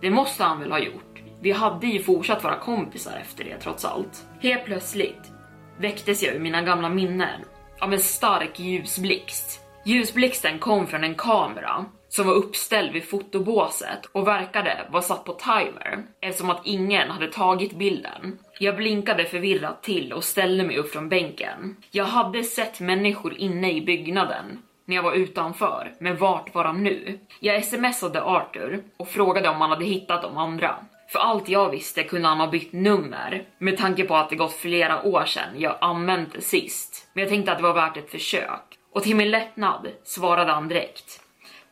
Det 0.00 0.10
måste 0.10 0.44
han 0.44 0.60
väl 0.60 0.70
ha 0.72 0.78
gjort? 0.78 1.13
Vi 1.44 1.52
hade 1.52 1.86
ju 1.86 2.02
fortsatt 2.02 2.44
vara 2.44 2.58
kompisar 2.58 3.18
efter 3.20 3.44
det 3.44 3.58
trots 3.58 3.84
allt. 3.84 4.26
Helt 4.40 4.64
plötsligt 4.64 5.32
väcktes 5.78 6.22
jag 6.22 6.34
ur 6.34 6.40
mina 6.40 6.62
gamla 6.62 6.88
minnen 6.88 7.40
av 7.80 7.92
en 7.92 8.00
stark 8.00 8.60
ljusblixt. 8.60 9.60
Ljusblixten 9.84 10.58
kom 10.58 10.86
från 10.86 11.04
en 11.04 11.14
kamera 11.14 11.84
som 12.08 12.26
var 12.26 12.34
uppställd 12.34 12.92
vid 12.92 13.04
fotobåset 13.04 14.04
och 14.12 14.28
verkade 14.28 14.88
vara 14.90 15.02
satt 15.02 15.24
på 15.24 15.32
timer 15.32 16.02
eftersom 16.20 16.50
att 16.50 16.60
ingen 16.66 17.10
hade 17.10 17.32
tagit 17.32 17.78
bilden. 17.78 18.38
Jag 18.58 18.76
blinkade 18.76 19.24
förvirrat 19.24 19.82
till 19.82 20.12
och 20.12 20.24
ställde 20.24 20.64
mig 20.64 20.76
upp 20.76 20.92
från 20.92 21.08
bänken. 21.08 21.76
Jag 21.90 22.04
hade 22.04 22.42
sett 22.42 22.80
människor 22.80 23.34
inne 23.34 23.72
i 23.72 23.80
byggnaden 23.80 24.58
när 24.84 24.96
jag 24.96 25.02
var 25.02 25.12
utanför, 25.12 25.92
men 25.98 26.16
vart 26.16 26.54
var 26.54 26.64
de 26.64 26.82
nu? 26.82 27.18
Jag 27.40 27.64
smsade 27.64 28.22
Arthur 28.22 28.82
och 28.96 29.08
frågade 29.08 29.48
om 29.48 29.60
han 29.60 29.70
hade 29.70 29.84
hittat 29.84 30.22
de 30.22 30.36
andra. 30.36 30.76
För 31.08 31.18
allt 31.18 31.48
jag 31.48 31.70
visste 31.70 32.02
kunde 32.02 32.28
han 32.28 32.40
ha 32.40 32.46
bytt 32.46 32.72
nummer 32.72 33.42
med 33.58 33.78
tanke 33.78 34.04
på 34.04 34.16
att 34.16 34.30
det 34.30 34.36
gått 34.36 34.52
flera 34.52 35.02
år 35.02 35.24
sedan 35.24 35.60
jag 35.60 35.76
använt 35.80 36.32
det 36.32 36.40
sist. 36.40 37.10
Men 37.12 37.22
jag 37.22 37.30
tänkte 37.30 37.52
att 37.52 37.58
det 37.58 37.64
var 37.64 37.74
värt 37.74 37.96
ett 37.96 38.10
försök. 38.10 38.78
Och 38.92 39.02
till 39.02 39.16
min 39.16 39.30
lättnad 39.30 39.88
svarade 40.04 40.52
han 40.52 40.68
direkt. 40.68 41.20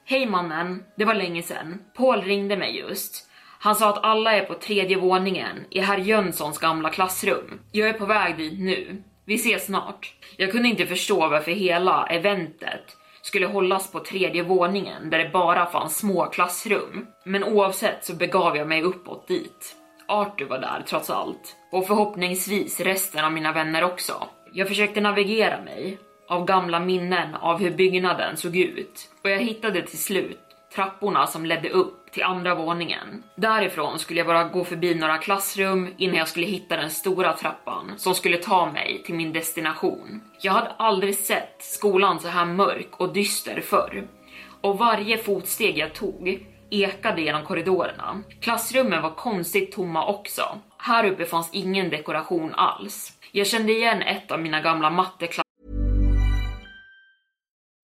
Hej 0.05 0.27
mannen, 0.27 0.85
det 0.97 1.05
var 1.05 1.15
länge 1.15 1.43
sedan. 1.43 1.83
Paul 1.97 2.23
ringde 2.23 2.57
mig 2.57 2.79
just. 2.79 3.29
Han 3.59 3.77
sa 3.77 3.89
att 3.89 4.05
alla 4.05 4.33
är 4.33 4.45
på 4.45 4.55
tredje 4.55 4.97
våningen 4.97 5.65
i 5.71 5.81
herr 5.81 5.99
Jönssons 5.99 6.59
gamla 6.59 6.91
klassrum. 6.91 7.61
Jag 7.73 7.89
är 7.89 7.93
på 7.93 8.07
väg 8.07 8.37
dit 8.37 8.61
nu. 8.61 9.03
Vi 9.25 9.35
ses 9.35 9.67
snart. 9.67 10.15
Jag 10.37 10.53
kunde 10.53 10.69
inte 10.69 10.87
förstå 10.87 11.29
varför 11.29 11.53
hela 11.53 12.07
eventet 12.07 12.97
skulle 13.23 13.47
hållas 13.47 13.93
på 13.93 14.01
tredje 14.01 14.43
våningen 14.43 15.11
där 15.11 15.19
det 15.19 15.31
bara 15.33 15.67
fanns 15.67 15.97
små 15.99 16.27
klassrum. 16.27 17.07
Men 17.25 17.45
oavsett 17.45 18.05
så 18.05 18.15
begav 18.15 18.57
jag 18.57 18.69
mig 18.69 18.83
uppåt 18.83 19.29
dit. 19.29 19.77
Arthur 20.09 20.47
var 20.47 20.59
där 20.59 20.85
trots 20.87 21.11
allt 21.11 21.57
och 21.73 21.87
förhoppningsvis 21.87 22.81
resten 22.81 23.25
av 23.25 23.33
mina 23.33 23.53
vänner 23.53 23.85
också. 23.85 24.27
Jag 24.53 24.69
försökte 24.69 25.01
navigera 25.01 25.61
mig 25.65 25.99
av 26.29 26.45
gamla 26.45 26.81
minnen 26.81 27.35
av 27.35 27.59
hur 27.59 27.71
byggnaden 27.71 28.37
såg 28.37 28.57
ut 28.57 29.11
och 29.25 29.31
jag 29.31 29.39
hittade 29.39 29.83
till 29.83 29.99
slut 29.99 30.52
trapporna 30.75 31.27
som 31.27 31.47
ledde 31.47 31.69
upp 31.69 32.13
till 32.13 32.23
andra 32.23 32.55
våningen. 32.55 33.23
Därifrån 33.37 33.99
skulle 33.99 34.21
jag 34.21 34.27
bara 34.27 34.45
gå 34.45 34.65
förbi 34.65 34.95
några 34.95 35.19
klassrum 35.19 35.95
innan 35.97 36.17
jag 36.17 36.29
skulle 36.29 36.47
hitta 36.47 36.77
den 36.77 36.91
stora 36.91 37.33
trappan 37.33 37.93
som 37.97 38.15
skulle 38.15 38.37
ta 38.37 38.73
mig 38.73 39.03
till 39.05 39.15
min 39.15 39.33
destination. 39.33 40.21
Jag 40.41 40.53
hade 40.53 40.71
aldrig 40.71 41.17
sett 41.17 41.57
skolan 41.59 42.21
så 42.21 42.29
här 42.29 42.45
mörk 42.45 42.89
och 42.97 43.13
dyster 43.13 43.61
förr 43.61 44.05
och 44.61 44.79
varje 44.79 45.19
fotsteg 45.19 45.79
jag 45.79 45.95
tog 45.95 46.47
ekade 46.71 47.23
genom 47.23 47.45
korridorerna. 47.45 48.23
Klassrummen 48.41 49.03
var 49.03 49.15
konstigt 49.15 49.73
tomma 49.73 50.07
också. 50.07 50.43
Här 50.79 51.05
uppe 51.07 51.25
fanns 51.25 51.51
ingen 51.53 51.91
dekoration 51.91 52.55
alls. 52.55 53.13
Jag 53.33 53.47
kände 53.47 53.73
igen 53.73 54.03
ett 54.03 54.31
av 54.31 54.41
mina 54.41 54.61
gamla 54.61 54.91
matteklassrum 54.91 55.52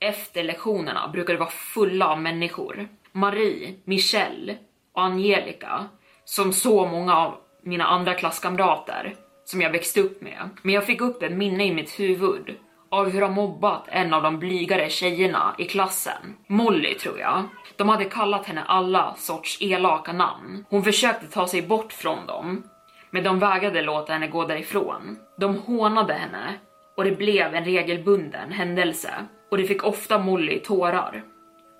efter 0.00 0.42
lektionerna 0.42 1.08
brukar 1.08 1.32
det 1.32 1.38
vara 1.38 1.50
fulla 1.50 2.08
av 2.08 2.20
människor. 2.20 2.88
Marie, 3.12 3.74
Michelle 3.84 4.56
och 4.94 5.02
Angelica, 5.02 5.86
som 6.24 6.52
så 6.52 6.86
många 6.86 7.16
av 7.16 7.34
mina 7.62 7.84
andra 7.84 8.14
klasskamrater 8.14 9.14
som 9.44 9.60
jag 9.60 9.70
växte 9.70 10.00
upp 10.00 10.22
med. 10.22 10.50
Men 10.62 10.74
jag 10.74 10.86
fick 10.86 11.00
upp 11.00 11.22
ett 11.22 11.32
minne 11.32 11.64
i 11.64 11.74
mitt 11.74 12.00
huvud 12.00 12.54
av 12.88 13.10
hur 13.10 13.20
de 13.20 13.32
mobbat 13.32 13.84
en 13.88 14.14
av 14.14 14.22
de 14.22 14.38
blygare 14.38 14.88
tjejerna 14.90 15.54
i 15.58 15.64
klassen. 15.64 16.36
Molly 16.46 16.94
tror 16.94 17.18
jag. 17.18 17.44
De 17.76 17.88
hade 17.88 18.04
kallat 18.04 18.46
henne 18.46 18.62
alla 18.62 19.14
sorts 19.14 19.62
elaka 19.62 20.12
namn. 20.12 20.64
Hon 20.68 20.84
försökte 20.84 21.26
ta 21.26 21.48
sig 21.48 21.62
bort 21.62 21.92
från 21.92 22.26
dem, 22.26 22.62
men 23.10 23.24
de 23.24 23.38
vägrade 23.38 23.82
låta 23.82 24.12
henne 24.12 24.28
gå 24.28 24.44
därifrån. 24.44 25.18
De 25.38 25.56
hånade 25.56 26.14
henne 26.14 26.54
och 26.96 27.04
det 27.04 27.12
blev 27.12 27.54
en 27.54 27.64
regelbunden 27.64 28.52
händelse 28.52 29.14
och 29.50 29.56
det 29.56 29.64
fick 29.64 29.84
ofta 29.84 30.18
Molly 30.18 30.58
tårar. 30.58 31.24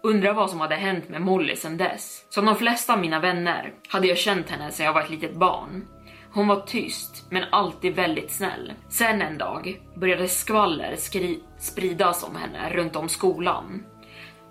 Undrar 0.02 0.32
vad 0.32 0.50
som 0.50 0.60
hade 0.60 0.74
hänt 0.74 1.08
med 1.08 1.22
Molly 1.22 1.56
sen 1.56 1.76
dess. 1.76 2.26
Som 2.28 2.46
de 2.46 2.56
flesta 2.56 2.92
av 2.92 3.00
mina 3.00 3.20
vänner 3.20 3.72
hade 3.88 4.06
jag 4.06 4.18
känt 4.18 4.50
henne 4.50 4.70
sedan 4.70 4.86
jag 4.86 4.92
var 4.92 5.02
ett 5.02 5.10
litet 5.10 5.36
barn. 5.36 5.84
Hon 6.32 6.48
var 6.48 6.60
tyst, 6.60 7.26
men 7.30 7.44
alltid 7.50 7.94
väldigt 7.94 8.30
snäll. 8.30 8.72
Sen 8.88 9.22
en 9.22 9.38
dag 9.38 9.80
började 9.94 10.28
skvaller 10.28 10.96
spridas 11.58 12.24
om 12.24 12.36
henne 12.36 12.70
runt 12.70 12.96
om 12.96 13.08
skolan. 13.08 13.82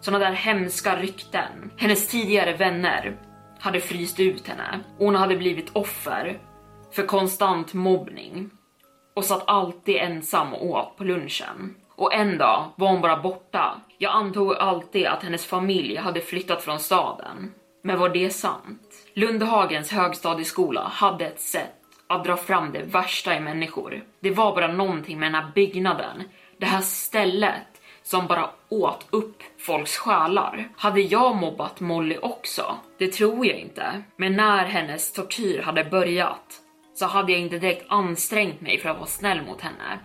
Såna 0.01 0.19
där 0.19 0.31
hemska 0.31 0.95
rykten. 0.95 1.71
Hennes 1.77 2.07
tidigare 2.07 2.53
vänner 2.53 3.17
hade 3.59 3.79
fryst 3.79 4.19
ut 4.19 4.47
henne 4.47 4.79
och 4.97 5.05
hon 5.05 5.15
hade 5.15 5.37
blivit 5.37 5.69
offer 5.73 6.39
för 6.91 7.05
konstant 7.05 7.73
mobbning 7.73 8.49
och 9.15 9.25
satt 9.25 9.43
alltid 9.47 9.95
ensam 9.95 10.53
och 10.53 10.65
åt 10.65 10.97
på 10.97 11.03
lunchen. 11.03 11.75
Och 11.95 12.13
en 12.13 12.37
dag 12.37 12.65
var 12.75 12.87
hon 12.89 13.01
bara 13.01 13.17
borta. 13.17 13.81
Jag 13.97 14.11
antog 14.11 14.55
alltid 14.55 15.05
att 15.05 15.23
hennes 15.23 15.45
familj 15.45 15.95
hade 15.95 16.21
flyttat 16.21 16.63
från 16.63 16.79
staden. 16.79 17.51
Men 17.83 17.99
var 17.99 18.09
det 18.09 18.29
sant? 18.29 18.81
Lundhagens 19.13 19.91
högstadieskola 19.91 20.81
hade 20.81 21.25
ett 21.25 21.41
sätt 21.41 21.75
att 22.07 22.23
dra 22.23 22.37
fram 22.37 22.71
det 22.71 22.83
värsta 22.83 23.35
i 23.35 23.39
människor. 23.39 24.03
Det 24.19 24.31
var 24.31 24.55
bara 24.55 24.67
någonting 24.67 25.19
med 25.19 25.27
den 25.27 25.35
här 25.35 25.51
byggnaden, 25.55 26.23
det 26.57 26.65
här 26.65 26.81
stället 26.81 27.81
som 28.03 28.27
bara 28.27 28.49
åt 28.69 29.07
upp 29.09 29.43
folks 29.57 29.97
själar. 29.97 30.69
Hade 30.75 31.01
jag 31.01 31.35
mobbat 31.35 31.79
Molly 31.79 32.17
också? 32.21 32.75
Det 32.97 33.07
tror 33.07 33.45
jag 33.45 33.57
inte. 33.57 34.03
Men 34.17 34.35
när 34.35 34.65
hennes 34.65 35.13
tortyr 35.13 35.61
hade 35.61 35.83
börjat 35.83 36.61
så 36.95 37.05
hade 37.05 37.31
jag 37.31 37.41
inte 37.41 37.59
direkt 37.59 37.85
ansträngt 37.87 38.61
mig 38.61 38.79
för 38.79 38.89
att 38.89 38.97
vara 38.97 39.07
snäll 39.07 39.45
mot 39.45 39.61
henne. 39.61 39.99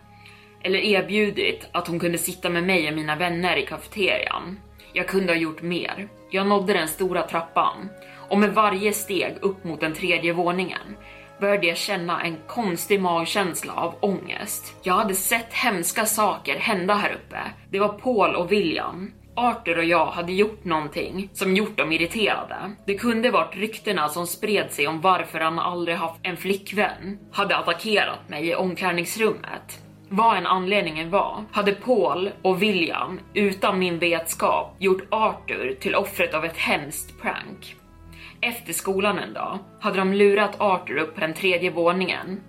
Eller 0.63 0.79
erbjudit 0.79 1.69
att 1.73 1.89
hon 1.89 2.01
kunde 2.01 2.19
sitta 2.19 2.51
med 2.51 2.65
mig 2.65 2.89
och 2.89 2.95
mina 2.95 3.17
vänner 3.17 3.57
i 3.57 3.67
kafeterian. 3.67 4.59
Jag 4.93 5.09
kunde 5.09 5.33
ha 5.33 5.39
gjort 5.39 5.63
mer. 5.63 6.09
Jag 6.31 6.47
nådde 6.47 6.73
den 6.73 6.89
stora 6.89 7.23
trappan 7.23 7.89
och 8.29 8.39
med 8.39 8.55
varje 8.55 8.93
steg 8.93 9.37
upp 9.41 9.65
mot 9.65 9.81
den 9.81 9.95
tredje 9.95 10.33
våningen 10.33 10.97
började 11.41 11.67
jag 11.67 11.77
känna 11.77 12.23
en 12.23 12.37
konstig 12.47 13.01
magkänsla 13.01 13.73
av 13.73 13.95
ångest. 14.01 14.75
Jag 14.83 14.95
hade 14.95 15.15
sett 15.15 15.53
hemska 15.53 16.07
saker 16.07 16.59
hända 16.59 16.95
här 16.95 17.13
uppe. 17.13 17.39
Det 17.71 17.79
var 17.79 17.89
Paul 17.89 18.35
och 18.35 18.53
William. 18.53 19.11
Arthur 19.41 19.79
och 19.79 19.85
jag 19.85 20.07
hade 20.07 20.33
gjort 20.33 20.65
någonting 20.65 21.31
som 21.33 21.57
gjort 21.57 21.77
dem 21.77 21.93
irriterade. 21.93 22.57
Det 22.87 22.95
kunde 22.95 23.31
varit 23.31 23.57
ryktena 23.57 24.09
som 24.09 24.27
spred 24.27 24.71
sig 24.71 24.89
om 24.89 25.01
varför 25.01 25.41
han 25.41 25.59
aldrig 25.59 25.97
haft 25.97 26.21
en 26.23 26.37
flickvän 26.37 27.19
hade 27.33 27.57
attackerat 27.57 28.29
mig 28.29 28.49
i 28.49 28.55
omklädningsrummet. 28.55 29.83
Vad 30.09 30.37
en 30.37 30.47
anledningen 30.47 31.11
var, 31.11 31.45
hade 31.53 31.73
Paul 31.73 32.31
och 32.43 32.63
William 32.63 33.21
utan 33.35 33.79
min 33.79 33.99
vetskap 33.99 34.77
gjort 34.79 35.03
Arthur 35.11 35.77
till 35.81 35.95
offret 35.95 36.35
av 36.35 36.45
ett 36.45 36.57
hemskt 36.57 37.23
prank. 37.23 37.77
Efter 38.41 38.73
skolan 38.73 39.19
en 39.19 39.33
dag 39.33 39.59
hade 39.81 39.99
de 39.99 40.13
lurat 40.13 40.61
Arthur 40.61 40.97
upp 40.97 41.15
på 41.15 41.21
den 41.21 41.35
tredje 41.35 41.71
våningen 41.71 42.41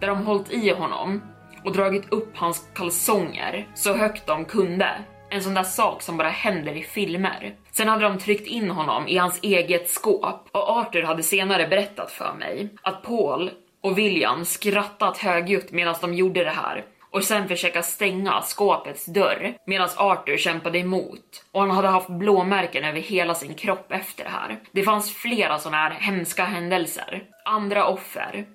där 0.00 0.08
de 0.08 0.26
hållit 0.26 0.50
i 0.52 0.70
honom 0.70 1.22
och 1.64 1.72
dragit 1.72 2.12
upp 2.12 2.36
hans 2.36 2.68
kalsonger 2.74 3.68
så 3.74 3.94
högt 3.94 4.26
de 4.26 4.44
kunde. 4.44 5.04
En 5.34 5.42
sån 5.42 5.54
där 5.54 5.62
sak 5.62 6.02
som 6.02 6.16
bara 6.16 6.28
händer 6.28 6.76
i 6.76 6.82
filmer. 6.82 7.54
Sen 7.70 7.88
hade 7.88 8.02
de 8.04 8.18
tryckt 8.18 8.46
in 8.46 8.70
honom 8.70 9.08
i 9.08 9.16
hans 9.16 9.38
eget 9.42 9.90
skåp. 9.90 10.48
Och 10.52 10.68
Arthur 10.68 11.02
hade 11.02 11.22
senare 11.22 11.68
berättat 11.68 12.10
för 12.10 12.34
mig 12.38 12.68
att 12.82 13.02
Paul 13.02 13.50
och 13.80 13.98
William 13.98 14.44
skrattat 14.44 15.18
högljutt 15.18 15.72
medan 15.72 15.94
de 16.00 16.14
gjorde 16.14 16.44
det 16.44 16.50
här. 16.50 16.84
Och 17.10 17.24
sen 17.24 17.48
försöka 17.48 17.82
stänga 17.82 18.42
skåpets 18.42 19.06
dörr 19.06 19.54
medan 19.66 19.88
Arthur 19.96 20.36
kämpade 20.36 20.78
emot. 20.78 21.44
Och 21.52 21.60
han 21.60 21.70
hade 21.70 21.88
haft 21.88 22.08
blåmärken 22.08 22.84
över 22.84 23.00
hela 23.00 23.34
sin 23.34 23.54
kropp 23.54 23.92
efter 23.92 24.24
det 24.24 24.30
här. 24.30 24.60
Det 24.72 24.82
fanns 24.82 25.14
flera 25.14 25.58
sådana 25.58 25.76
här 25.76 25.90
hemska 25.90 26.44
händelser, 26.44 27.22
andra 27.44 27.86
offer, 27.86 28.46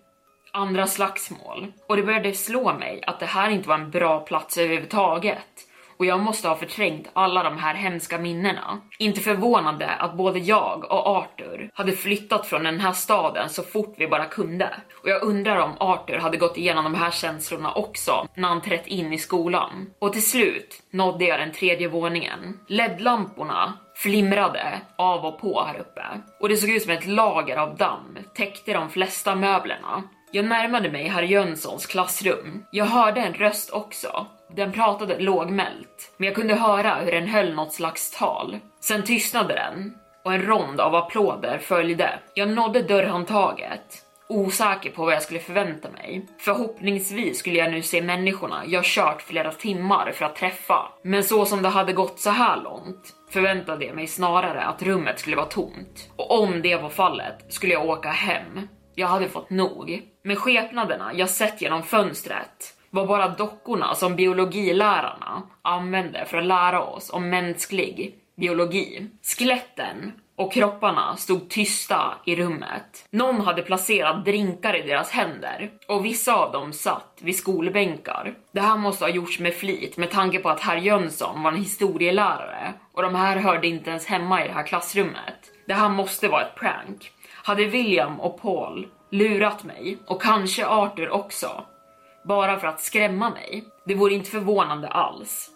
andra 0.54 0.88
slagsmål. 0.88 1.72
Och 1.88 1.96
det 1.96 2.04
började 2.04 2.34
slå 2.34 2.74
mig 2.74 3.04
att 3.08 3.20
det 3.20 3.26
här 3.26 3.50
inte 3.50 3.70
var 3.70 3.76
en 3.76 3.92
bra 3.92 4.20
plats 4.20 4.58
överhuvudtaget 4.58 5.65
och 5.99 6.05
jag 6.05 6.19
måste 6.19 6.47
ha 6.47 6.55
förträngt 6.55 7.09
alla 7.13 7.43
de 7.43 7.57
här 7.57 7.73
hemska 7.73 8.17
minnena. 8.17 8.81
Inte 8.99 9.21
förvånande 9.21 9.88
att 9.88 10.17
både 10.17 10.39
jag 10.39 10.83
och 10.83 11.07
Arthur 11.07 11.71
hade 11.73 11.91
flyttat 11.91 12.45
från 12.45 12.63
den 12.63 12.79
här 12.79 12.91
staden 12.91 13.49
så 13.49 13.63
fort 13.63 13.95
vi 13.97 14.07
bara 14.07 14.25
kunde. 14.25 14.69
Och 15.03 15.09
jag 15.09 15.23
undrar 15.23 15.59
om 15.59 15.73
Arthur 15.79 16.17
hade 16.17 16.38
gått 16.38 16.57
igenom 16.57 16.83
de 16.83 16.95
här 16.95 17.12
känslorna 17.12 17.73
också 17.73 18.27
när 18.35 18.47
han 18.47 18.62
trätt 18.62 18.88
in 18.88 19.13
i 19.13 19.17
skolan. 19.17 19.89
Och 19.99 20.13
till 20.13 20.29
slut 20.29 20.81
nådde 20.91 21.25
jag 21.25 21.39
den 21.39 21.51
tredje 21.51 21.88
våningen. 21.88 22.59
LED-lamporna 22.67 23.73
flimrade 23.95 24.81
av 24.95 25.25
och 25.25 25.41
på 25.41 25.63
här 25.63 25.79
uppe 25.79 26.03
och 26.39 26.49
det 26.49 26.57
såg 26.57 26.69
ut 26.69 26.83
som 26.83 26.91
ett 26.91 27.05
lager 27.05 27.57
av 27.57 27.77
damm 27.77 28.17
täckte 28.33 28.73
de 28.73 28.89
flesta 28.89 29.35
möblerna. 29.35 30.03
Jag 30.32 30.46
närmade 30.46 30.92
mig 30.92 31.08
herr 31.08 31.24
Jönssons 31.24 31.86
klassrum. 31.86 32.65
Jag 32.72 32.86
hörde 32.86 33.22
en 33.22 33.34
röst 33.34 33.70
också 33.70 34.28
den 34.56 34.72
pratade 34.72 35.20
lågmält, 35.20 36.13
men 36.18 36.26
jag 36.26 36.36
kunde 36.36 36.56
höra 36.56 36.96
hur 36.96 37.12
den 37.12 37.28
höll 37.28 37.54
något 37.54 37.74
slags 37.74 38.12
tal. 38.12 38.58
Sen 38.82 39.04
tystnade 39.04 39.54
den 39.54 39.94
och 40.24 40.34
en 40.34 40.42
rond 40.42 40.80
av 40.80 40.96
applåder 40.96 41.58
följde. 41.58 42.20
Jag 42.34 42.50
nådde 42.50 42.82
dörrhandtaget, 42.82 44.06
osäker 44.30 44.92
på 44.92 45.06
vad 45.06 45.13
jag 45.13 45.24
skulle 45.24 45.39
förvänta 45.39 45.89
mig. 45.92 46.26
Förhoppningsvis 46.39 47.39
skulle 47.39 47.58
jag 47.58 47.72
nu 47.72 47.82
se 47.82 48.02
människorna 48.02 48.63
jag 48.68 48.86
kört 48.86 49.22
flera 49.22 49.52
timmar 49.52 50.12
för 50.12 50.26
att 50.26 50.36
träffa. 50.36 50.92
Men 51.04 51.24
så 51.24 51.46
som 51.46 51.62
det 51.62 51.70
hade 51.70 51.94
gått 51.94 52.20
så 52.20 52.30
här 52.30 52.62
långt 52.62 53.13
förväntade 53.30 53.86
jag 53.86 53.96
mig 53.96 54.08
snarare 54.08 54.62
att 54.62 54.84
rummet 54.84 55.20
skulle 55.20 55.36
vara 55.36 55.46
tomt. 55.46 56.10
Och 56.15 56.39
om 56.39 56.62
det 56.62 56.76
var 56.76 56.89
fallet 56.89 57.46
skulle 57.50 57.74
jag 57.74 57.89
åka 57.89 58.10
hem. 58.10 58.68
Jag 58.99 59.07
hade 59.07 59.29
fått 59.29 59.49
nog. 59.49 60.01
Med 60.23 60.38
skepnaderna 60.38 61.12
jag 61.13 61.29
sett 61.29 61.62
genom 61.62 61.83
fönstret 61.83 62.73
var 62.89 63.07
bara 63.07 63.27
dockorna 63.27 63.95
som 63.95 64.15
biologilärarna 64.15 65.41
använde 65.62 66.25
för 66.25 66.38
att 66.38 66.45
lära 66.45 66.81
oss 66.83 67.09
om 67.09 67.29
mänsklig 67.29 68.15
biologi. 68.35 69.07
Skeletten 69.23 70.12
och 70.35 70.53
kropparna 70.53 71.15
stod 71.15 71.49
tysta 71.49 72.13
i 72.25 72.35
rummet. 72.35 73.07
Någon 73.09 73.41
hade 73.41 73.62
placerat 73.62 74.25
drinkar 74.25 74.75
i 74.75 74.88
deras 74.88 75.12
händer 75.12 75.69
och 75.88 76.05
vissa 76.05 76.35
av 76.35 76.51
dem 76.51 76.73
satt 76.73 77.17
vid 77.21 77.35
skolbänkar. 77.35 78.33
Det 78.51 78.62
här 78.62 78.77
måste 78.77 79.05
ha 79.05 79.09
gjorts 79.09 79.39
med 79.39 79.53
flit 79.53 79.97
med 79.97 80.12
tanke 80.12 80.39
på 80.39 80.49
att 80.49 80.62
herr 80.62 80.77
Jönsson 80.77 81.43
var 81.43 81.51
en 81.51 81.57
historielärare 81.57 82.73
och 82.93 83.01
de 83.01 83.15
här 83.15 83.38
hörde 83.38 83.67
inte 83.67 83.89
ens 83.89 84.05
hemma 84.05 84.45
i 84.45 84.47
det 84.47 84.53
här 84.53 84.67
klassrummet. 84.67 85.51
Det 85.65 85.73
här 85.73 85.89
måste 85.89 86.27
vara 86.27 86.41
ett 86.41 86.55
prank. 86.55 87.12
Hade 87.43 87.65
William 87.65 88.19
och 88.19 88.41
Paul 88.41 88.88
lurat 89.12 89.63
mig 89.63 89.97
och 90.06 90.21
kanske 90.21 90.65
Arthur 90.65 91.10
också 91.10 91.63
bara 92.23 92.60
för 92.60 92.67
att 92.67 92.82
skrämma 92.82 93.30
mig. 93.30 93.63
Det 93.86 93.95
vore 93.95 94.13
inte 94.13 94.30
förvånande 94.30 94.88
alls. 94.88 95.49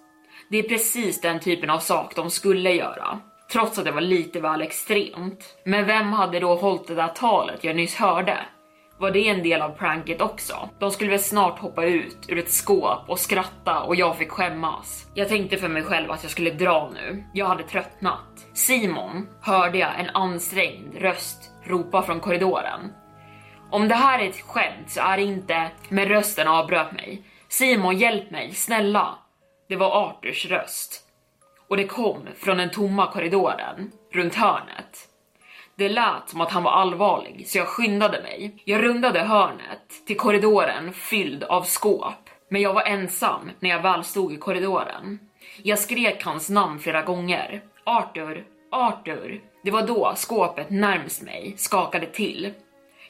Det 0.50 0.58
är 0.58 0.64
precis 0.64 1.22
den 1.22 1.40
typen 1.40 1.70
av 1.70 1.80
sak 1.80 2.16
de 2.16 2.30
skulle 2.30 2.72
göra, 2.72 3.20
trots 3.52 3.78
att 3.78 3.86
det 3.86 3.92
var 3.92 4.02
lite 4.02 4.40
väl 4.40 4.62
extremt. 4.62 5.58
Men 5.66 5.86
vem 5.86 6.14
hade 6.14 6.40
då 6.40 6.56
hållit 6.56 6.88
det 6.88 6.96
där 6.96 7.08
talet 7.08 7.64
jag 7.64 7.76
nyss 7.76 7.96
hörde? 7.96 8.38
Var 9.04 9.12
det 9.12 9.28
en 9.28 9.44
del 9.44 9.62
av 9.62 9.70
pranket 9.70 10.22
också? 10.22 10.70
De 10.80 10.92
skulle 10.92 11.10
väl 11.10 11.20
snart 11.20 11.60
hoppa 11.60 11.86
ut 11.86 12.18
ur 12.28 12.38
ett 12.38 12.52
skåp 12.52 13.10
och 13.10 13.20
skratta 13.20 13.80
och 13.80 13.96
jag 13.96 14.18
fick 14.18 14.32
skämmas. 14.32 15.08
Jag 15.14 15.30
tänkte 15.30 15.58
för 15.58 15.68
mig 15.68 15.84
själv 15.84 16.12
att 16.12 16.24
jag 16.24 16.32
skulle 16.32 16.52
dra 16.52 16.92
nu. 16.94 17.24
Jag 17.34 17.46
hade 17.46 17.64
tröttnat. 17.64 18.48
Simon 18.54 19.28
hörde 19.42 19.78
jag 19.78 20.00
en 20.00 20.10
ansträngd 20.10 20.96
röst 20.96 21.52
ropa 21.64 22.02
från 22.02 22.20
korridoren. 22.20 22.94
Om 23.72 23.88
det 23.88 23.96
här 23.96 24.20
är 24.20 24.30
ett 24.30 24.42
skämt 24.42 24.90
så 24.90 25.02
är 25.02 25.18
det 25.18 25.24
inte, 25.24 25.72
men 25.90 26.06
rösten 26.06 26.48
avbröt 26.48 26.92
mig. 26.92 27.24
Simon, 27.48 27.98
hjälp 27.98 28.32
mig, 28.32 28.54
snälla. 28.54 29.16
Det 29.70 29.76
var 29.76 30.08
Arthurs 30.08 30.46
röst. 30.46 31.02
Och 31.70 31.78
det 31.78 31.88
kom 31.88 32.28
från 32.38 32.58
den 32.58 32.72
tomma 32.72 33.12
korridoren, 33.12 33.92
runt 34.14 34.36
hörnet. 34.36 35.10
Det 35.84 35.90
lät 35.90 36.30
som 36.30 36.42
att 36.42 36.52
han 36.52 36.64
var 36.64 36.72
allvarlig, 36.72 37.48
så 37.48 37.58
jag 37.58 37.68
skyndade 37.68 38.22
mig. 38.22 38.54
Jag 38.66 38.84
rundade 38.84 39.20
hörnet 39.20 40.06
till 40.08 40.18
korridoren 40.18 40.94
fylld 40.94 41.44
av 41.44 41.64
skåp 41.64 42.30
Men 42.50 42.62
jag 42.62 42.74
var 42.74 42.82
ensam 42.82 43.52
när 43.60 43.70
jag 43.70 43.82
väl 43.82 44.04
stod 44.04 44.34
i 44.34 44.38
korridoren. 44.38 45.20
Jag 45.64 45.80
skrek 45.80 46.24
hans 46.24 46.50
namn 46.50 46.80
flera 46.80 47.02
gånger. 47.02 47.62
Arthur, 47.84 48.46
Arthur. 48.72 49.42
Det 49.64 49.72
var 49.72 49.88
då 49.88 50.14
skåpet 50.16 50.70
närmst 50.70 51.22
mig 51.22 51.54
skakade 51.58 52.06
till. 52.06 52.54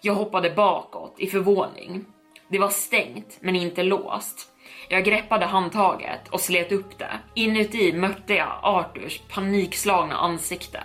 Jag 0.02 0.14
hoppade 0.14 0.50
bakåt 0.50 1.16
i 1.18 1.28
förvåning. 1.28 2.06
Det 2.48 2.60
var 2.60 2.70
stängt 2.70 3.38
men 3.40 3.56
inte 3.56 3.84
låst. 3.84 4.50
Jag 4.90 5.04
greppade 5.04 5.46
handtaget 5.46 6.30
och 6.30 6.42
slet 6.42 6.72
upp 6.72 7.00
det. 7.00 7.20
Inuti 7.34 7.94
mötte 7.94 8.34
jag 8.34 8.60
Arthurs 8.62 9.22
panikslagna 9.34 10.16
ansikte. 10.16 10.84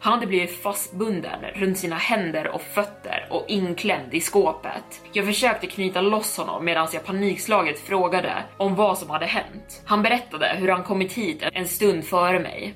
Han 0.00 0.12
hade 0.12 0.26
blivit 0.26 0.62
fastbunden 0.62 1.40
runt 1.54 1.78
sina 1.78 1.96
händer 1.96 2.48
och 2.48 2.62
fötter 2.62 3.26
och 3.30 3.44
inklämd 3.48 4.14
i 4.14 4.20
skåpet. 4.20 5.02
Jag 5.12 5.26
försökte 5.26 5.66
knyta 5.66 6.00
loss 6.00 6.36
honom 6.36 6.64
medan 6.64 6.88
jag 6.92 7.04
panikslaget 7.04 7.80
frågade 7.80 8.34
om 8.56 8.74
vad 8.74 8.98
som 8.98 9.10
hade 9.10 9.26
hänt. 9.26 9.82
Han 9.84 10.02
berättade 10.02 10.54
hur 10.56 10.68
han 10.68 10.84
kommit 10.84 11.12
hit 11.12 11.42
en 11.52 11.68
stund 11.68 12.04
före 12.04 12.40
mig. 12.40 12.74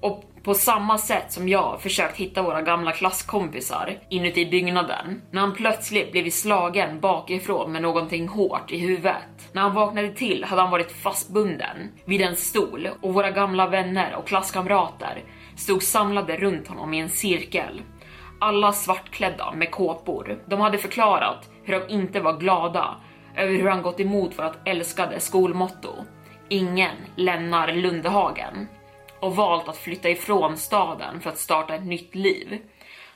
Och 0.00 0.24
på 0.42 0.54
samma 0.54 0.98
sätt 0.98 1.32
som 1.32 1.48
jag 1.48 1.82
försökt 1.82 2.16
hitta 2.16 2.42
våra 2.42 2.62
gamla 2.62 2.92
klasskompisar 2.92 3.98
inuti 4.08 4.46
byggnaden, 4.46 5.22
när 5.30 5.40
han 5.40 5.54
plötsligt 5.54 6.12
blivit 6.12 6.34
slagen 6.34 7.00
bakifrån 7.00 7.72
med 7.72 7.82
någonting 7.82 8.28
hårt 8.28 8.72
i 8.72 8.78
huvudet. 8.78 9.52
När 9.52 9.62
han 9.62 9.74
vaknade 9.74 10.12
till 10.12 10.44
hade 10.44 10.62
han 10.62 10.70
varit 10.70 10.92
fastbunden 10.92 11.76
vid 12.04 12.20
en 12.20 12.36
stol 12.36 12.88
och 13.00 13.14
våra 13.14 13.30
gamla 13.30 13.66
vänner 13.66 14.14
och 14.14 14.26
klasskamrater 14.26 15.22
stod 15.60 15.82
samlade 15.82 16.36
runt 16.36 16.68
honom 16.68 16.94
i 16.94 17.00
en 17.00 17.08
cirkel. 17.08 17.82
Alla 18.38 18.72
svartklädda 18.72 19.52
med 19.52 19.70
kåpor. 19.70 20.42
De 20.46 20.60
hade 20.60 20.78
förklarat 20.78 21.50
hur 21.64 21.80
de 21.80 21.92
inte 21.92 22.20
var 22.20 22.38
glada 22.38 22.96
över 23.36 23.54
hur 23.54 23.68
han 23.68 23.82
gått 23.82 24.00
emot 24.00 24.38
vårt 24.38 24.68
älskade 24.68 25.20
skolmotto. 25.20 25.94
Ingen 26.48 26.96
lämnar 27.16 27.72
Lundehagen 27.72 28.68
och 29.20 29.36
valt 29.36 29.68
att 29.68 29.76
flytta 29.76 30.10
ifrån 30.10 30.56
staden 30.56 31.20
för 31.20 31.30
att 31.30 31.38
starta 31.38 31.74
ett 31.74 31.86
nytt 31.86 32.14
liv. 32.14 32.58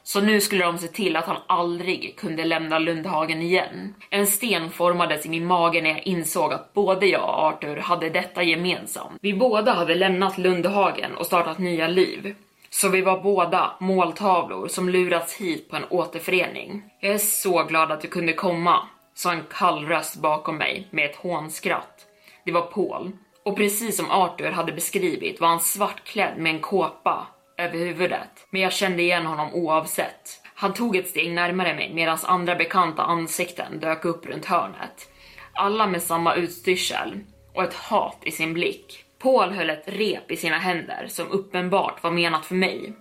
Så 0.06 0.20
nu 0.20 0.40
skulle 0.40 0.64
de 0.64 0.78
se 0.78 0.88
till 0.88 1.16
att 1.16 1.26
han 1.26 1.42
aldrig 1.46 2.16
kunde 2.16 2.44
lämna 2.44 2.78
Lundhagen 2.78 3.42
igen. 3.42 3.94
En 4.10 4.26
sten 4.26 4.70
formades 4.70 5.26
i 5.26 5.28
min 5.28 5.46
mage 5.46 5.82
när 5.82 5.90
jag 5.90 6.06
insåg 6.06 6.52
att 6.52 6.74
både 6.74 7.06
jag 7.06 7.22
och 7.22 7.44
Arthur 7.44 7.76
hade 7.76 8.10
detta 8.10 8.42
gemensamt. 8.42 9.18
Vi 9.20 9.34
båda 9.34 9.72
hade 9.72 9.94
lämnat 9.94 10.38
Lundhagen 10.38 11.14
och 11.14 11.26
startat 11.26 11.58
nya 11.58 11.88
liv. 11.88 12.34
Så 12.70 12.88
vi 12.88 13.00
var 13.00 13.22
båda 13.22 13.76
måltavlor 13.80 14.68
som 14.68 14.88
lurats 14.88 15.36
hit 15.36 15.70
på 15.70 15.76
en 15.76 15.84
återförening. 15.90 16.84
Jag 17.00 17.14
är 17.14 17.18
så 17.18 17.64
glad 17.64 17.92
att 17.92 18.00
du 18.00 18.08
kunde 18.08 18.32
komma, 18.32 18.88
sa 19.14 19.32
en 19.32 19.44
kall 19.50 19.86
röst 19.86 20.16
bakom 20.16 20.56
mig 20.56 20.88
med 20.90 21.10
ett 21.10 21.16
hånskratt. 21.16 22.06
Det 22.44 22.52
var 22.52 22.62
Paul. 22.62 23.10
Och 23.44 23.56
precis 23.56 23.96
som 23.96 24.10
Arthur 24.10 24.50
hade 24.50 24.72
beskrivit 24.72 25.40
var 25.40 25.48
han 25.48 25.60
svartklädd 25.60 26.38
med 26.38 26.54
en 26.54 26.60
kåpa 26.60 27.26
över 27.58 27.78
huvudet. 27.78 28.46
Men 28.50 28.60
jag 28.60 28.72
kände 28.72 29.02
igen 29.02 29.26
honom 29.26 29.54
oavsett. 29.54 30.40
Han 30.54 30.74
tog 30.74 30.96
ett 30.96 31.08
steg 31.08 31.32
närmare 31.32 31.74
mig 31.74 31.94
medan 31.94 32.18
andra 32.22 32.54
bekanta 32.54 33.02
ansikten 33.02 33.80
dök 33.80 34.04
upp 34.04 34.26
runt 34.26 34.44
hörnet. 34.44 35.08
Alla 35.54 35.86
med 35.86 36.02
samma 36.02 36.34
utstyrsel 36.34 37.20
och 37.54 37.64
ett 37.64 37.74
hat 37.74 38.18
i 38.22 38.30
sin 38.30 38.54
blick. 38.54 39.04
Paul 39.18 39.50
höll 39.50 39.70
ett 39.70 39.84
rep 39.86 40.30
i 40.30 40.36
sina 40.36 40.58
händer 40.58 41.06
som 41.08 41.30
uppenbart 41.30 42.02
var 42.02 42.10
menat 42.10 42.46
för 42.46 42.54
mig. 42.54 42.92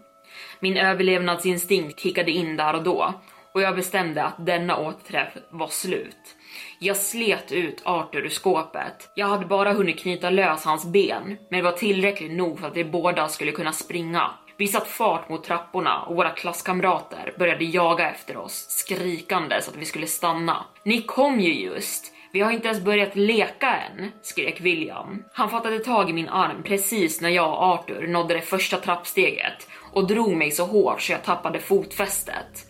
Min 0.59 0.77
överlevnadsinstinkt 0.77 1.99
kickade 1.99 2.31
in 2.31 2.57
där 2.57 2.75
och 2.75 2.83
då 2.83 3.13
och 3.53 3.61
jag 3.61 3.75
bestämde 3.75 4.23
att 4.23 4.45
denna 4.45 4.77
återträff 4.77 5.37
var 5.49 5.67
slut. 5.67 6.35
Jag 6.79 6.97
slet 6.97 7.51
ut 7.51 7.81
Arthur 7.85 8.25
ur 8.25 8.29
skåpet. 8.29 9.11
Jag 9.15 9.27
hade 9.27 9.45
bara 9.45 9.73
hunnit 9.73 9.99
knyta 9.99 10.29
lös 10.29 10.65
hans 10.65 10.85
ben, 10.85 11.37
men 11.49 11.59
det 11.59 11.61
var 11.61 11.71
tillräckligt 11.71 12.31
nog 12.31 12.59
för 12.59 12.67
att 12.67 12.77
vi 12.77 12.85
båda 12.85 13.27
skulle 13.27 13.51
kunna 13.51 13.71
springa. 13.71 14.31
Vi 14.57 14.67
satt 14.67 14.87
fart 14.87 15.29
mot 15.29 15.43
trapporna 15.43 16.01
och 16.01 16.15
våra 16.15 16.29
klasskamrater 16.29 17.33
började 17.39 17.65
jaga 17.65 18.11
efter 18.11 18.37
oss, 18.37 18.65
skrikande 18.69 19.61
så 19.61 19.71
att 19.71 19.77
vi 19.77 19.85
skulle 19.85 20.07
stanna. 20.07 20.65
Ni 20.83 21.01
kom 21.01 21.39
ju 21.39 21.53
just! 21.53 22.13
Vi 22.33 22.39
har 22.39 22.51
inte 22.51 22.67
ens 22.67 22.83
börjat 22.83 23.15
leka 23.15 23.75
än, 23.75 24.11
skrek 24.21 24.61
William. 24.61 25.23
Han 25.33 25.49
fattade 25.49 25.79
tag 25.79 26.09
i 26.09 26.13
min 26.13 26.29
arm 26.29 26.63
precis 26.63 27.21
när 27.21 27.29
jag 27.29 27.49
och 27.49 27.63
Arthur 27.63 28.07
nådde 28.07 28.33
det 28.33 28.41
första 28.41 28.77
trappsteget 28.77 29.67
och 29.91 30.07
drog 30.07 30.35
mig 30.35 30.51
så 30.51 30.65
hårt 30.65 31.01
så 31.01 31.11
jag 31.11 31.23
tappade 31.23 31.59
fotfästet. 31.59 32.65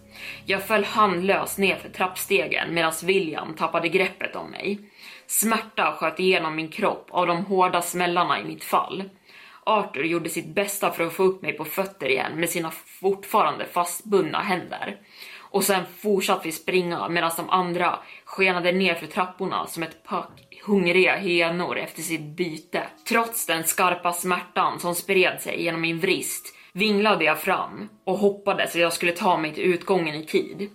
Jag 0.45 0.63
föll 0.63 0.83
handlöst 0.83 1.57
ner 1.57 1.75
för 1.75 1.89
trappstegen 1.89 2.73
medan 2.73 2.93
William 3.03 3.53
tappade 3.53 3.89
greppet 3.89 4.35
om 4.35 4.51
mig. 4.51 4.79
Smärta 5.27 5.91
sköt 5.91 6.19
igenom 6.19 6.55
min 6.55 6.69
kropp 6.69 7.07
av 7.11 7.27
de 7.27 7.45
hårda 7.45 7.81
smällarna 7.81 8.39
i 8.39 8.43
mitt 8.43 8.63
fall. 8.63 9.09
Arthur 9.65 10.03
gjorde 10.03 10.29
sitt 10.29 10.55
bästa 10.55 10.91
för 10.91 11.03
att 11.03 11.13
få 11.13 11.23
upp 11.23 11.41
mig 11.41 11.53
på 11.53 11.65
fötter 11.65 12.09
igen 12.09 12.31
med 12.35 12.49
sina 12.49 12.71
fortfarande 12.71 13.65
fastbundna 13.65 14.39
händer. 14.39 14.97
Och 15.39 15.63
sen 15.63 15.83
fortsatte 15.97 16.41
vi 16.43 16.51
springa 16.51 17.09
medan 17.09 17.31
de 17.37 17.49
andra 17.49 17.99
skenade 18.25 18.71
ner 18.71 18.95
för 18.95 19.07
trapporna 19.07 19.67
som 19.67 19.83
ett 19.83 20.03
pack 20.03 20.43
hungriga 20.65 21.17
hyenor 21.17 21.77
efter 21.77 22.01
sitt 22.01 22.21
byte. 22.21 22.83
Trots 23.07 23.45
den 23.45 23.63
skarpa 23.63 24.13
smärtan 24.13 24.79
som 24.79 24.95
spred 24.95 25.41
sig 25.41 25.63
genom 25.63 25.81
min 25.81 25.99
vrist 25.99 26.55
vinglade 26.73 27.25
jag 27.25 27.41
fram 27.41 27.89
och 28.05 28.17
hoppades 28.17 28.75
att 28.75 28.81
jag 28.81 28.93
skulle 28.93 29.11
ta 29.11 29.37
mig 29.37 29.53
till 29.53 29.63
utgången 29.63 30.15
i 30.15 30.25
tid. 30.25 30.69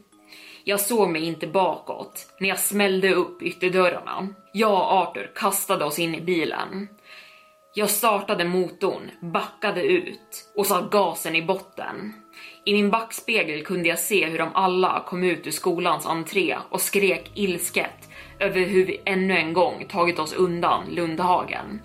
Jag 0.64 0.80
såg 0.80 1.10
mig 1.10 1.24
inte 1.24 1.46
bakåt 1.46 2.26
när 2.40 2.48
jag 2.48 2.58
smällde 2.58 3.14
upp 3.14 3.42
ytterdörrarna. 3.42 4.28
Jag 4.52 4.72
och 4.72 4.92
Arthur 4.92 5.32
kastade 5.34 5.84
oss 5.84 5.98
in 5.98 6.14
i 6.14 6.20
bilen. 6.20 6.88
Jag 7.78 7.90
startade 7.90 8.44
motorn, 8.44 9.10
backade 9.20 9.82
ut 9.82 10.50
och 10.56 10.66
satte 10.66 10.88
gasen 10.90 11.36
i 11.36 11.42
botten. 11.42 12.12
I 12.64 12.72
min 12.72 12.90
backspegel 12.90 13.64
kunde 13.64 13.88
jag 13.88 13.98
se 13.98 14.26
hur 14.26 14.38
de 14.38 14.48
alla 14.54 15.04
kom 15.06 15.24
ut 15.24 15.46
ur 15.46 15.50
skolans 15.50 16.06
entré 16.06 16.56
och 16.70 16.80
skrek 16.80 17.30
ilsket 17.34 18.08
över 18.40 18.60
hur 18.60 18.86
vi 18.86 19.00
ännu 19.04 19.36
en 19.36 19.52
gång 19.52 19.86
tagit 19.88 20.18
oss 20.18 20.32
undan 20.32 20.86
Lundhagen. 20.90 21.80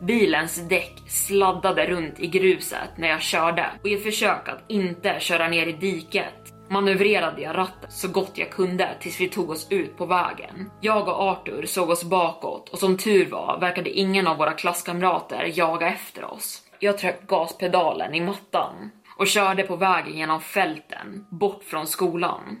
Bilens 0.00 0.68
däck 0.68 1.02
sladdade 1.06 1.86
runt 1.86 2.20
i 2.20 2.26
gruset 2.26 2.98
när 2.98 3.08
jag 3.08 3.22
körde 3.22 3.66
och 3.82 3.88
i 3.88 3.94
ett 3.94 4.04
försök 4.04 4.48
att 4.48 4.64
inte 4.68 5.16
köra 5.20 5.48
ner 5.48 5.66
i 5.66 5.72
diket 5.72 6.51
manövrerade 6.72 7.42
jag 7.42 7.56
ratten 7.56 7.90
så 7.90 8.08
gott 8.08 8.30
jag 8.34 8.50
kunde 8.50 8.96
tills 9.00 9.20
vi 9.20 9.28
tog 9.28 9.50
oss 9.50 9.66
ut 9.70 9.96
på 9.96 10.06
vägen. 10.06 10.70
Jag 10.80 11.08
och 11.08 11.20
Arthur 11.20 11.66
såg 11.66 11.90
oss 11.90 12.04
bakåt 12.04 12.68
och 12.68 12.78
som 12.78 12.96
tur 12.96 13.30
var 13.30 13.58
verkade 13.60 13.90
ingen 13.90 14.26
av 14.26 14.36
våra 14.36 14.52
klasskamrater 14.52 15.52
jaga 15.54 15.88
efter 15.88 16.24
oss. 16.24 16.62
Jag 16.78 16.98
tryckte 16.98 17.26
gaspedalen 17.26 18.14
i 18.14 18.20
mattan 18.20 18.90
och 19.16 19.26
körde 19.26 19.62
på 19.62 19.76
vägen 19.76 20.18
genom 20.18 20.40
fälten, 20.40 21.26
bort 21.30 21.64
från 21.64 21.86
skolan. 21.86 22.60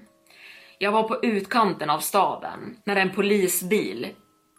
Jag 0.78 0.92
var 0.92 1.02
på 1.02 1.24
utkanten 1.24 1.90
av 1.90 1.98
staden 1.98 2.76
när 2.84 2.96
en 2.96 3.10
polisbil 3.10 4.08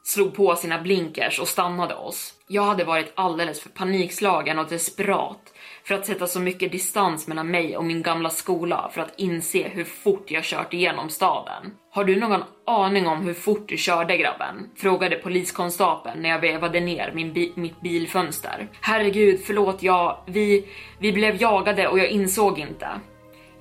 slog 0.04 0.36
på 0.36 0.56
sina 0.56 0.82
blinkers 0.82 1.40
och 1.40 1.48
stannade 1.48 1.96
oss. 1.96 2.34
Jag 2.48 2.64
hade 2.64 2.84
varit 2.84 3.14
alldeles 3.16 3.62
för 3.62 3.70
panikslagen 3.70 4.60
och 4.60 4.68
desperat 4.68 5.53
för 5.86 5.96
att 5.96 6.06
sätta 6.06 6.28
så 6.28 6.40
mycket 6.40 6.72
distans 6.72 7.28
mellan 7.28 7.52
mig 7.52 7.78
och 7.78 7.86
min 7.86 8.02
gamla 8.02 8.30
skola 8.30 8.90
för 8.94 9.02
att 9.02 9.14
inse 9.18 9.68
hur 9.68 9.84
fort 9.84 10.32
jag 10.32 10.44
kört 10.44 10.74
igenom 10.74 11.10
staden. 11.10 11.74
Har 11.92 12.04
du 12.04 12.20
någon 12.20 12.44
aning 12.66 13.08
om 13.08 13.22
hur 13.22 13.34
fort 13.34 13.70
du 13.70 13.78
körde 13.78 14.18
grabben? 14.18 14.70
Frågade 14.76 15.16
poliskonstapeln 15.16 16.22
när 16.22 16.30
jag 16.30 16.40
vevade 16.40 16.80
ner 16.80 17.12
min 17.16 17.34
bi 17.34 17.52
mitt 17.56 17.82
bilfönster. 17.82 18.68
Herregud, 18.82 19.40
förlåt, 19.46 19.84
jag, 19.84 20.18
vi, 20.26 20.66
vi 21.00 21.12
blev 21.12 21.42
jagade 21.42 21.88
och 21.88 22.00
jag 22.00 22.08
insåg 22.08 22.60
inte. 22.60 22.88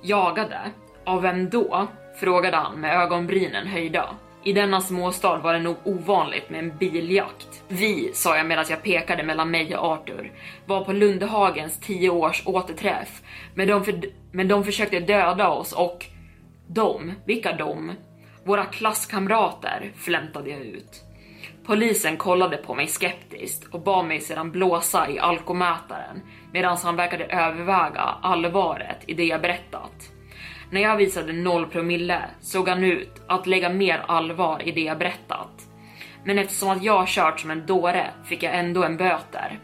Jagade? 0.01 0.59
Av 1.05 1.21
vem 1.21 1.49
då? 1.49 1.87
Frågade 2.19 2.57
han 2.57 2.81
med 2.81 3.01
ögonbrynen 3.01 3.67
höjda. 3.67 4.09
I 4.45 4.53
denna 4.53 4.81
småstad 4.81 5.37
var 5.37 5.53
det 5.53 5.59
nog 5.59 5.75
ovanligt 5.83 6.49
med 6.49 6.59
en 6.59 6.77
biljakt. 6.77 7.63
Vi, 7.67 8.11
sa 8.13 8.37
jag 8.37 8.45
medan 8.45 8.65
jag 8.69 8.83
pekade 8.83 9.23
mellan 9.23 9.51
mig 9.51 9.75
och 9.75 9.85
Arthur, 9.85 10.31
var 10.65 10.83
på 10.83 10.93
Lundehagens 10.93 11.79
10 11.79 12.09
års 12.09 12.43
återträff, 12.45 13.21
men 13.55 13.67
de, 13.67 13.83
för, 13.85 14.01
men 14.31 14.47
de 14.47 14.63
försökte 14.63 14.99
döda 14.99 15.49
oss 15.49 15.73
och... 15.73 16.05
De? 16.67 17.11
Vilka 17.25 17.53
de? 17.53 17.91
Våra 18.43 18.65
klasskamrater, 18.65 19.91
flämtade 19.95 20.49
jag 20.49 20.59
ut. 20.59 21.01
Polisen 21.65 22.17
kollade 22.17 22.57
på 22.57 22.75
mig 22.75 22.87
skeptiskt 22.87 23.73
och 23.73 23.81
bad 23.81 24.05
mig 24.05 24.19
sedan 24.19 24.51
blåsa 24.51 25.09
i 25.09 25.19
alkomätaren 25.19 26.21
medan 26.51 26.77
han 26.83 26.95
verkade 26.95 27.25
överväga 27.25 28.15
allvaret 28.21 28.97
i 29.07 29.13
det 29.13 29.25
jag 29.25 29.41
berättat. 29.41 30.12
När 30.73 30.81
jag 30.81 30.97
visade 30.97 31.33
noll 31.33 31.65
promille 31.65 32.21
såg 32.41 32.69
han 32.69 32.83
ut 32.83 33.21
att 33.27 33.47
lägga 33.47 33.69
mer 33.69 34.03
allvar 34.07 34.61
i 34.67 34.71
det 34.71 34.81
jag 34.81 34.97
berättat. 34.97 35.67
Men 36.25 36.39
eftersom 36.39 36.69
att 36.69 36.83
jag 36.83 37.07
kört 37.07 37.39
som 37.39 37.51
en 37.51 37.65
dåre 37.65 38.09
fick 38.25 38.43
jag 38.43 38.55
ändå 38.55 38.83
en 38.83 38.97
böter. 38.97 39.59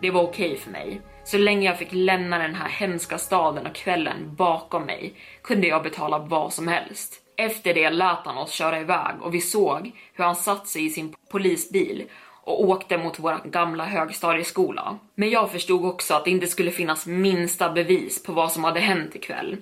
Det 0.00 0.10
var 0.10 0.22
okej 0.22 0.50
okay 0.50 0.60
för 0.60 0.70
mig. 0.70 1.00
Så 1.24 1.38
länge 1.38 1.66
jag 1.66 1.78
fick 1.78 1.88
lämna 1.92 2.38
den 2.38 2.54
här 2.54 2.68
hemska 2.68 3.18
staden 3.18 3.66
och 3.66 3.74
kvällen 3.74 4.34
bakom 4.34 4.82
mig 4.82 5.14
kunde 5.42 5.66
jag 5.66 5.82
betala 5.82 6.18
vad 6.18 6.52
som 6.52 6.68
helst. 6.68 7.14
Efter 7.36 7.74
det 7.74 7.90
lät 7.90 8.24
han 8.24 8.38
oss 8.38 8.52
köra 8.52 8.80
iväg 8.80 9.14
och 9.20 9.34
vi 9.34 9.40
såg 9.40 9.92
hur 10.14 10.24
han 10.24 10.36
satt 10.36 10.68
sig 10.68 10.86
i 10.86 10.90
sin 10.90 11.14
polisbil 11.30 12.04
och 12.44 12.64
åkte 12.64 12.98
mot 12.98 13.18
vår 13.18 13.50
gamla 13.50 13.84
högstadieskola. 13.84 14.98
Men 15.14 15.30
jag 15.30 15.52
förstod 15.52 15.84
också 15.84 16.14
att 16.14 16.24
det 16.24 16.30
inte 16.30 16.46
skulle 16.46 16.70
finnas 16.70 17.06
minsta 17.06 17.70
bevis 17.70 18.22
på 18.22 18.32
vad 18.32 18.52
som 18.52 18.64
hade 18.64 18.80
hänt 18.80 19.16
ikväll. 19.16 19.56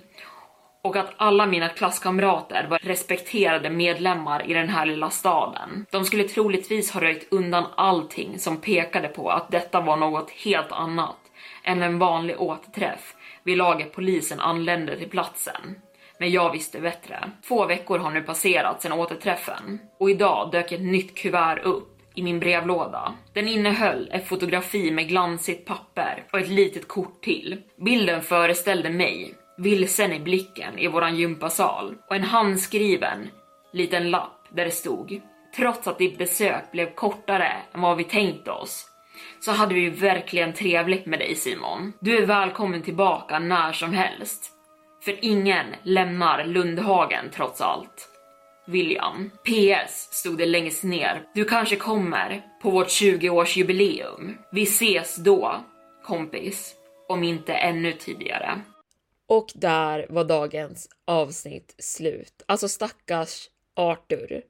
Och 0.83 0.97
att 0.97 1.13
alla 1.17 1.47
mina 1.47 1.69
klasskamrater 1.69 2.67
var 2.71 2.79
respekterade 2.79 3.71
medlemmar 3.71 4.51
i 4.51 4.55
den 4.55 4.69
här 4.69 4.87
lilla 4.87 5.11
staden. 5.11 5.87
De 5.91 6.05
skulle 6.05 6.25
troligtvis 6.25 6.91
ha 6.91 7.01
röjt 7.01 7.29
undan 7.31 7.65
allting 7.77 8.39
som 8.39 8.57
pekade 8.57 9.09
på 9.09 9.31
att 9.31 9.51
detta 9.51 9.81
var 9.81 9.97
något 9.97 10.31
helt 10.31 10.73
annat 10.73 11.17
än 11.65 11.83
en 11.83 11.99
vanlig 11.99 12.41
återträff 12.41 13.15
vid 13.45 13.59
laget 13.59 13.93
polisen 13.93 14.41
anlände 14.41 14.99
till 14.99 15.11
platsen. 15.11 15.77
Men 16.19 16.31
jag 16.31 16.53
visste 16.53 16.81
bättre. 16.81 17.31
Två 17.49 17.67
veckor 17.67 17.99
har 17.99 18.11
nu 18.11 18.23
passerat 18.23 18.83
sedan 18.83 18.93
återträffen 18.93 19.81
och 19.99 20.11
idag 20.11 20.51
dök 20.53 20.73
ett 20.73 20.81
nytt 20.81 21.19
kuvert 21.19 21.59
upp 21.65 22.01
i 22.15 22.23
min 22.23 22.41
brevlåda. 22.41 23.15
Den 23.33 23.49
innehöll 23.49 24.11
ett 24.13 24.29
fotografi 24.29 24.91
med 24.91 25.09
glansigt 25.09 25.67
papper 25.67 26.25
och 26.33 26.39
ett 26.39 26.49
litet 26.49 26.89
kort 26.89 27.23
till. 27.23 27.63
Bilden 27.77 28.23
föreställde 28.23 28.91
mig, 28.91 29.35
vilsen 29.61 30.13
i 30.13 30.21
blicken 30.21 30.79
i 30.79 30.89
våran 30.89 31.17
gympasal 31.17 31.95
och 32.09 32.17
en 32.17 32.25
handskriven 32.25 33.29
liten 33.73 34.11
lapp 34.11 34.47
där 34.49 34.65
det 34.65 34.71
stod 34.71 35.21
Trots 35.57 35.89
att 35.89 35.99
ditt 35.99 36.19
besök 36.19 36.73
blev 36.73 36.95
kortare 36.95 37.53
än 37.75 37.81
vad 37.81 37.97
vi 37.97 38.05
tänkt 38.05 38.49
oss 38.49 38.87
så 39.41 39.53
hade 39.53 39.75
vi 39.75 39.91
verkligen 39.91 40.53
trevligt 40.53 41.07
med 41.07 41.19
dig 41.19 41.35
Simon. 41.35 41.93
Du 42.01 42.19
är 42.19 42.27
välkommen 42.27 42.83
tillbaka 42.83 43.39
när 43.39 43.73
som 43.73 43.93
helst. 43.93 44.53
För 45.05 45.25
ingen 45.25 45.67
lämnar 45.83 46.45
Lundhagen 46.45 47.31
trots 47.35 47.61
allt. 47.61 48.09
William. 48.67 49.31
PS 49.45 50.09
stod 50.13 50.39
det 50.39 50.47
längst 50.47 50.85
ner. 50.85 51.23
Du 51.35 51.45
kanske 51.45 51.77
kommer 51.77 52.43
på 52.63 52.71
vårt 52.71 52.89
20-årsjubileum. 52.89 54.35
Vi 54.53 54.63
ses 54.63 55.17
då, 55.17 55.65
kompis. 56.05 56.75
Om 57.09 57.25
inte 57.25 57.55
ännu 57.55 57.93
tidigare. 57.93 58.61
Och 59.31 59.53
där 59.55 60.07
var 60.09 60.25
dagens 60.25 60.89
avsnitt 61.05 61.75
slut. 61.79 62.43
Alltså 62.47 62.69
stackars 62.69 63.51
Arthur 63.75 64.43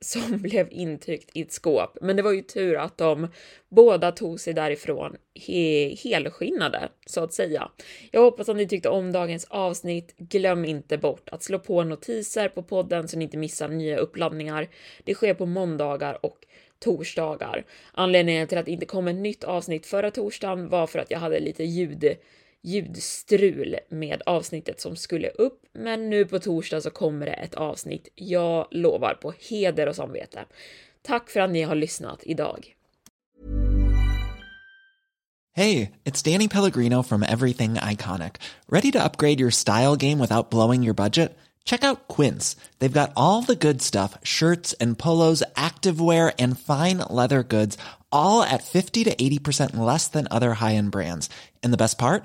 som 0.00 0.38
blev 0.42 0.68
intryckt 0.70 1.30
i 1.36 1.42
ett 1.42 1.52
skåp. 1.52 1.98
Men 2.00 2.16
det 2.16 2.22
var 2.22 2.32
ju 2.32 2.42
tur 2.42 2.76
att 2.76 2.98
de 2.98 3.28
båda 3.68 4.12
tog 4.12 4.40
sig 4.40 4.54
därifrån 4.54 5.16
he 5.46 5.94
helskinnade, 5.94 6.88
så 7.06 7.24
att 7.24 7.32
säga. 7.32 7.70
Jag 8.10 8.20
hoppas 8.20 8.48
att 8.48 8.56
ni 8.56 8.68
tyckte 8.68 8.88
om 8.88 9.12
dagens 9.12 9.46
avsnitt. 9.50 10.14
Glöm 10.16 10.64
inte 10.64 10.98
bort 10.98 11.28
att 11.28 11.42
slå 11.42 11.58
på 11.58 11.84
notiser 11.84 12.48
på 12.48 12.62
podden 12.62 13.08
så 13.08 13.18
ni 13.18 13.24
inte 13.24 13.38
missar 13.38 13.68
nya 13.68 13.96
uppladdningar. 13.96 14.68
Det 15.04 15.14
sker 15.14 15.34
på 15.34 15.46
måndagar 15.46 16.26
och 16.26 16.38
torsdagar. 16.78 17.64
Anledningen 17.92 18.48
till 18.48 18.58
att 18.58 18.66
det 18.66 18.72
inte 18.72 18.86
kom 18.86 19.08
ett 19.08 19.16
nytt 19.16 19.44
avsnitt 19.44 19.86
förra 19.86 20.10
torsdagen 20.10 20.68
var 20.68 20.86
för 20.86 20.98
att 20.98 21.10
jag 21.10 21.18
hade 21.18 21.40
lite 21.40 21.64
ljud 21.64 22.16
ljudstrul 22.64 23.76
med 23.88 24.22
avsnittet 24.26 24.80
som 24.80 24.96
skulle 24.96 25.28
upp, 25.28 25.60
men 25.72 26.10
nu 26.10 26.24
på 26.24 26.38
torsdag 26.38 26.80
så 26.80 26.90
kommer 26.90 27.26
det 27.26 27.32
ett 27.32 27.54
avsnitt. 27.54 28.08
Jag 28.14 28.66
lovar 28.70 29.14
på 29.14 29.34
heder 29.50 29.86
och 29.88 29.96
samvete. 29.96 30.44
Tack 31.02 31.30
för 31.30 31.40
att 31.40 31.50
ni 31.50 31.62
har 31.62 31.74
lyssnat 31.74 32.20
idag. 32.22 32.74
Hej, 35.56 35.92
det 36.02 36.10
är 36.10 36.32
Danny 36.32 36.48
Pellegrino 36.48 37.02
from 37.02 37.22
Everything 37.22 37.76
Iconic. 37.92 38.32
Ready 38.68 38.92
to 38.92 38.98
upgrade 38.98 39.40
your 39.40 39.50
style 39.50 39.96
game 39.96 40.18
without 40.18 40.50
blowing 40.50 40.84
your 40.84 40.94
budget? 40.94 41.38
Check 41.64 41.84
out 41.84 42.08
Quince. 42.08 42.56
They've 42.78 43.00
got 43.00 43.12
all 43.16 43.42
the 43.42 43.54
good 43.54 43.80
stuff, 43.80 44.18
shirts 44.22 44.74
and 44.80 44.98
polos, 44.98 45.42
activewear 45.54 46.32
and 46.38 46.58
fine 46.58 46.98
leather 47.08 47.42
goods, 47.42 47.78
all 48.10 48.42
at 48.42 48.64
50 48.64 49.04
to 49.04 49.14
80% 49.14 49.76
less 49.76 50.08
than 50.08 50.26
other 50.30 50.54
high-end 50.54 50.90
brands. 50.90 51.30
And 51.62 51.72
the 51.72 51.78
best 51.78 51.98
part? 51.98 52.24